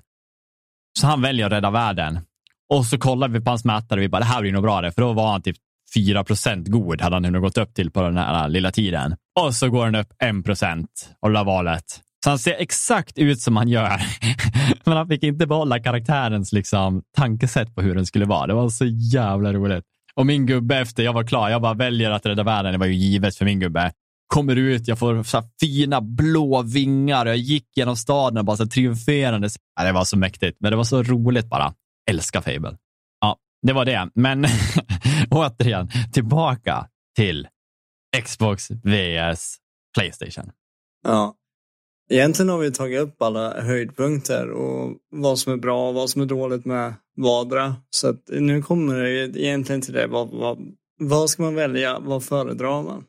[0.99, 2.19] Så han väljer att rädda världen.
[2.69, 4.81] Och så kollar vi på hans mätare och vi bara, det här blir nog bra
[4.81, 5.57] det, för då var han typ
[5.93, 9.15] 4 procent god, hade han nu gått upp till på den här lilla tiden.
[9.39, 12.01] Och så går han upp 1 procent av det valet.
[12.23, 14.01] Så han ser exakt ut som han gör.
[14.85, 18.47] Men han fick inte behålla karaktärens liksom, tankesätt på hur den skulle vara.
[18.47, 19.83] Det var så jävla roligt.
[20.15, 22.71] Och min gubbe efter jag var klar, jag bara väljer att rädda världen.
[22.71, 23.91] Det var ju givet för min gubbe
[24.27, 28.57] kommer ut, jag får så fina blå vingar och jag gick genom staden och bara
[28.57, 29.49] så triumferande.
[29.75, 31.73] Ja, det var så mäktigt, men det var så roligt bara.
[32.09, 32.77] Älskar Fable.
[33.21, 34.09] Ja, det var det.
[34.13, 34.45] Men
[35.29, 37.47] återigen, tillbaka till
[38.23, 39.57] Xbox vs
[39.97, 40.51] Playstation.
[41.03, 41.35] Ja,
[42.09, 46.21] egentligen har vi tagit upp alla höjdpunkter och vad som är bra och vad som
[46.21, 47.75] är dåligt med vardera.
[47.89, 50.07] Så att nu kommer det egentligen till det.
[50.07, 50.57] Vad, vad,
[50.99, 51.99] vad ska man välja?
[51.99, 53.03] Vad föredrar man?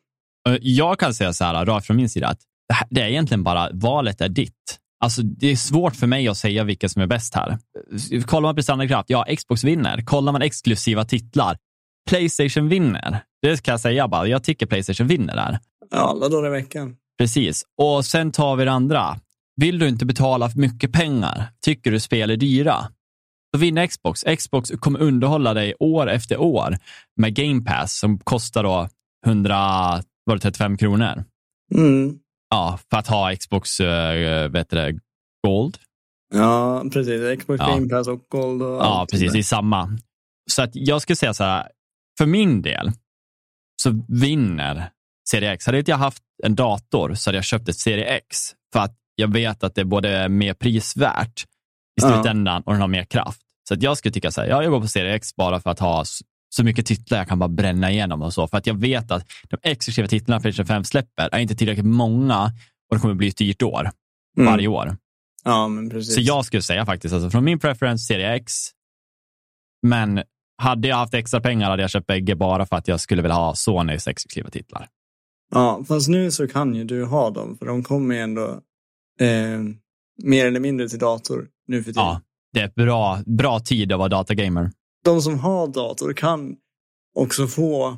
[0.48, 2.40] Eh, jag kan säga så här, rakt från min sida, att
[2.90, 4.78] det är egentligen bara valet är ditt.
[5.00, 7.58] Alltså, det är svårt för mig att säga vilka som är bäst här.
[8.26, 10.02] Kollar man prestandakraft, ja, Xbox vinner.
[10.04, 11.56] Kollar man exklusiva titlar,
[12.08, 13.22] Playstation vinner.
[13.42, 14.26] Det kan jag säga bara.
[14.26, 15.58] Jag tycker Playstation vinner där.
[15.90, 16.96] Ja, alla dagar i veckan.
[17.18, 17.64] Precis.
[17.82, 19.20] Och sen tar vi det andra.
[19.56, 21.44] Vill du inte betala för mycket pengar?
[21.64, 22.76] Tycker du spel är dyra?
[23.52, 24.24] Då vinner Xbox.
[24.38, 26.78] Xbox kommer underhålla dig år efter år
[27.16, 28.88] med Game Pass som kostar då
[29.26, 31.24] 100 var det 35 kronor.
[31.74, 32.18] Mm.
[32.50, 34.98] Ja, för att ha Xbox äh, vet det,
[35.46, 35.78] Gold.
[36.34, 37.38] Ja, precis.
[37.38, 37.68] Xbox ja.
[37.68, 38.62] Game Pass och Gold.
[38.62, 39.32] Och ja, precis.
[39.32, 39.98] Det är samma.
[40.50, 41.68] Så att jag skulle säga så här,
[42.18, 42.92] för min del
[43.82, 44.90] så vinner
[45.30, 45.66] Serie X.
[45.66, 48.38] Hade inte jag haft en dator så hade jag köpt ett Serie X
[48.72, 51.44] för att jag vet att det är både mer prisvärt
[51.98, 52.62] i slutändan ja.
[52.66, 53.40] och den har mer kraft.
[53.68, 55.70] Så att jag skulle tycka så här, ja, jag går på Serie X bara för
[55.70, 56.04] att ha
[56.48, 58.48] så mycket titlar jag kan bara bränna igenom och så.
[58.48, 62.44] För att jag vet att de exklusiva titlarna Playstation 5 släpper är inte tillräckligt många
[62.90, 63.90] och det kommer bli ett dyrt år
[64.38, 64.52] mm.
[64.52, 64.96] varje år.
[65.44, 66.14] Ja, men precis.
[66.14, 68.52] Så jag skulle säga faktiskt, alltså från min preference, serie X.
[69.82, 70.22] Men
[70.62, 73.34] hade jag haft extra pengar hade jag köpt bägge bara för att jag skulle vilja
[73.34, 74.88] ha Sonys exklusiva titlar.
[75.50, 78.60] Ja, fast nu så kan ju du ha dem, för de kommer ju ändå
[79.20, 79.60] eh,
[80.22, 82.04] mer eller mindre till dator nu för tiden.
[82.04, 82.20] Ja,
[82.52, 84.70] det är bra, bra tid att vara datagamer
[85.04, 86.56] de som har dator kan
[87.14, 87.96] också få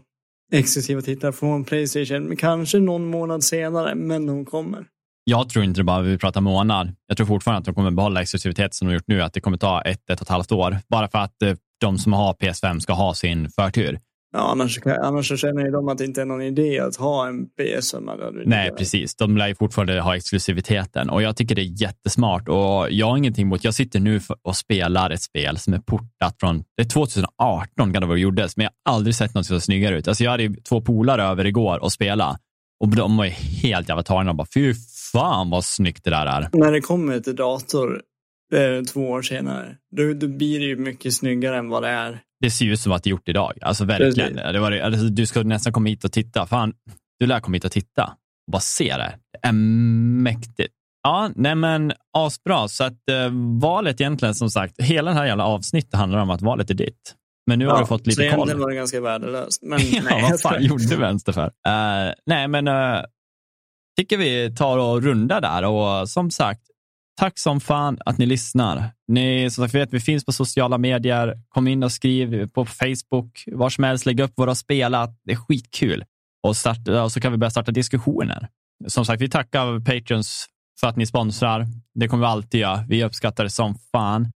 [0.52, 4.86] exklusiva titlar från Playstation, kanske någon månad senare, men de kommer.
[5.24, 6.92] Jag tror inte det bara vi pratar månad.
[7.06, 9.56] Jag tror fortfarande att de kommer behålla exklusivitet som de gjort nu, att det kommer
[9.56, 10.78] ta ett, ett och ett halvt år.
[10.88, 14.00] Bara för att eh, de som har PS5 ska ha sin förtur.
[14.32, 17.28] Ja, annars, annars så känner ju de att det inte är någon idé att ha
[17.28, 18.42] en PS5.
[18.46, 19.16] Nej, precis.
[19.16, 23.16] De lär ju fortfarande ha exklusiviteten och jag tycker det är jättesmart och jag har
[23.16, 23.64] ingenting emot.
[23.64, 28.02] Jag sitter nu och spelar ett spel som är portat från, det är 2018 kan
[28.02, 30.08] det vara gjordes, men jag har aldrig sett något som ser snyggare ut.
[30.08, 32.38] Alltså jag hade två polare över igår och spela
[32.80, 34.74] och de var ju helt jävla tagna och bara, fy
[35.12, 36.48] fan vad snyggt det där är.
[36.52, 38.02] När det kommer till dator
[38.54, 42.22] eh, två år senare, då, då blir det ju mycket snyggare än vad det är
[42.40, 43.58] det ser ju ut som att det är gjort idag.
[43.62, 44.36] Alltså verkligen.
[44.36, 46.46] Det var, alltså, du ska nästan komma hit och titta.
[46.46, 46.72] Fan,
[47.18, 48.04] du lär komma hit och titta
[48.46, 49.14] och bara se det.
[49.32, 49.52] Det är
[50.22, 50.74] mäktigt.
[51.02, 52.68] Ja, nej men asbra.
[52.68, 53.30] Så att eh,
[53.60, 57.14] valet egentligen, som sagt, hela det här jävla avsnittet handlar om att valet är ditt.
[57.46, 58.28] Men nu ja, har du fått lite koll.
[58.28, 59.62] Så egentligen var det ganska värdelöst.
[59.62, 61.46] Men, ja, nej, vad fan gjorde du vänster för?
[61.46, 63.00] Uh, nej, men uh,
[63.98, 66.69] tycker vi tar och rundar där och som sagt,
[67.20, 68.90] Tack som fan att ni lyssnar.
[69.08, 71.38] Ni som sagt vet, vi finns på sociala medier.
[71.48, 74.06] Kom in och skriv på Facebook, var som helst.
[74.06, 75.10] Lägg upp våra spelat.
[75.24, 76.04] Det är skitkul.
[76.42, 78.48] Och, starta, och så kan vi börja starta diskussioner.
[78.86, 80.46] Som sagt, vi tackar Patreons
[80.80, 81.66] för att ni sponsrar.
[81.94, 82.84] Det kommer vi alltid göra.
[82.88, 84.32] Vi uppskattar det som fan.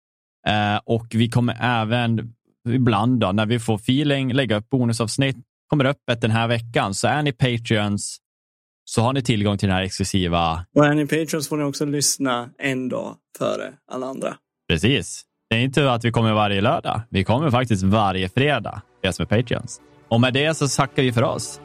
[0.47, 2.33] Eh, och vi kommer även
[2.69, 5.37] ibland då, när vi får feeling lägga upp bonusavsnitt.
[5.67, 6.93] Kommer öppet den här veckan.
[6.93, 8.17] Så är ni Patreons
[8.95, 10.65] så har ni tillgång till den här exklusiva...
[10.75, 14.35] Och är ni Patreons får ni också lyssna en dag före alla andra.
[14.69, 15.21] Precis.
[15.49, 17.01] Det är inte att vi kommer varje lördag.
[17.09, 19.81] Vi kommer faktiskt varje fredag, det som är Patreons.
[20.07, 21.61] Och med det så tackar vi för oss.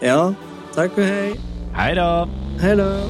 [0.00, 0.34] Ja,
[0.74, 1.40] tack och hej.
[1.72, 2.28] Hej då.
[2.60, 3.02] Hej då.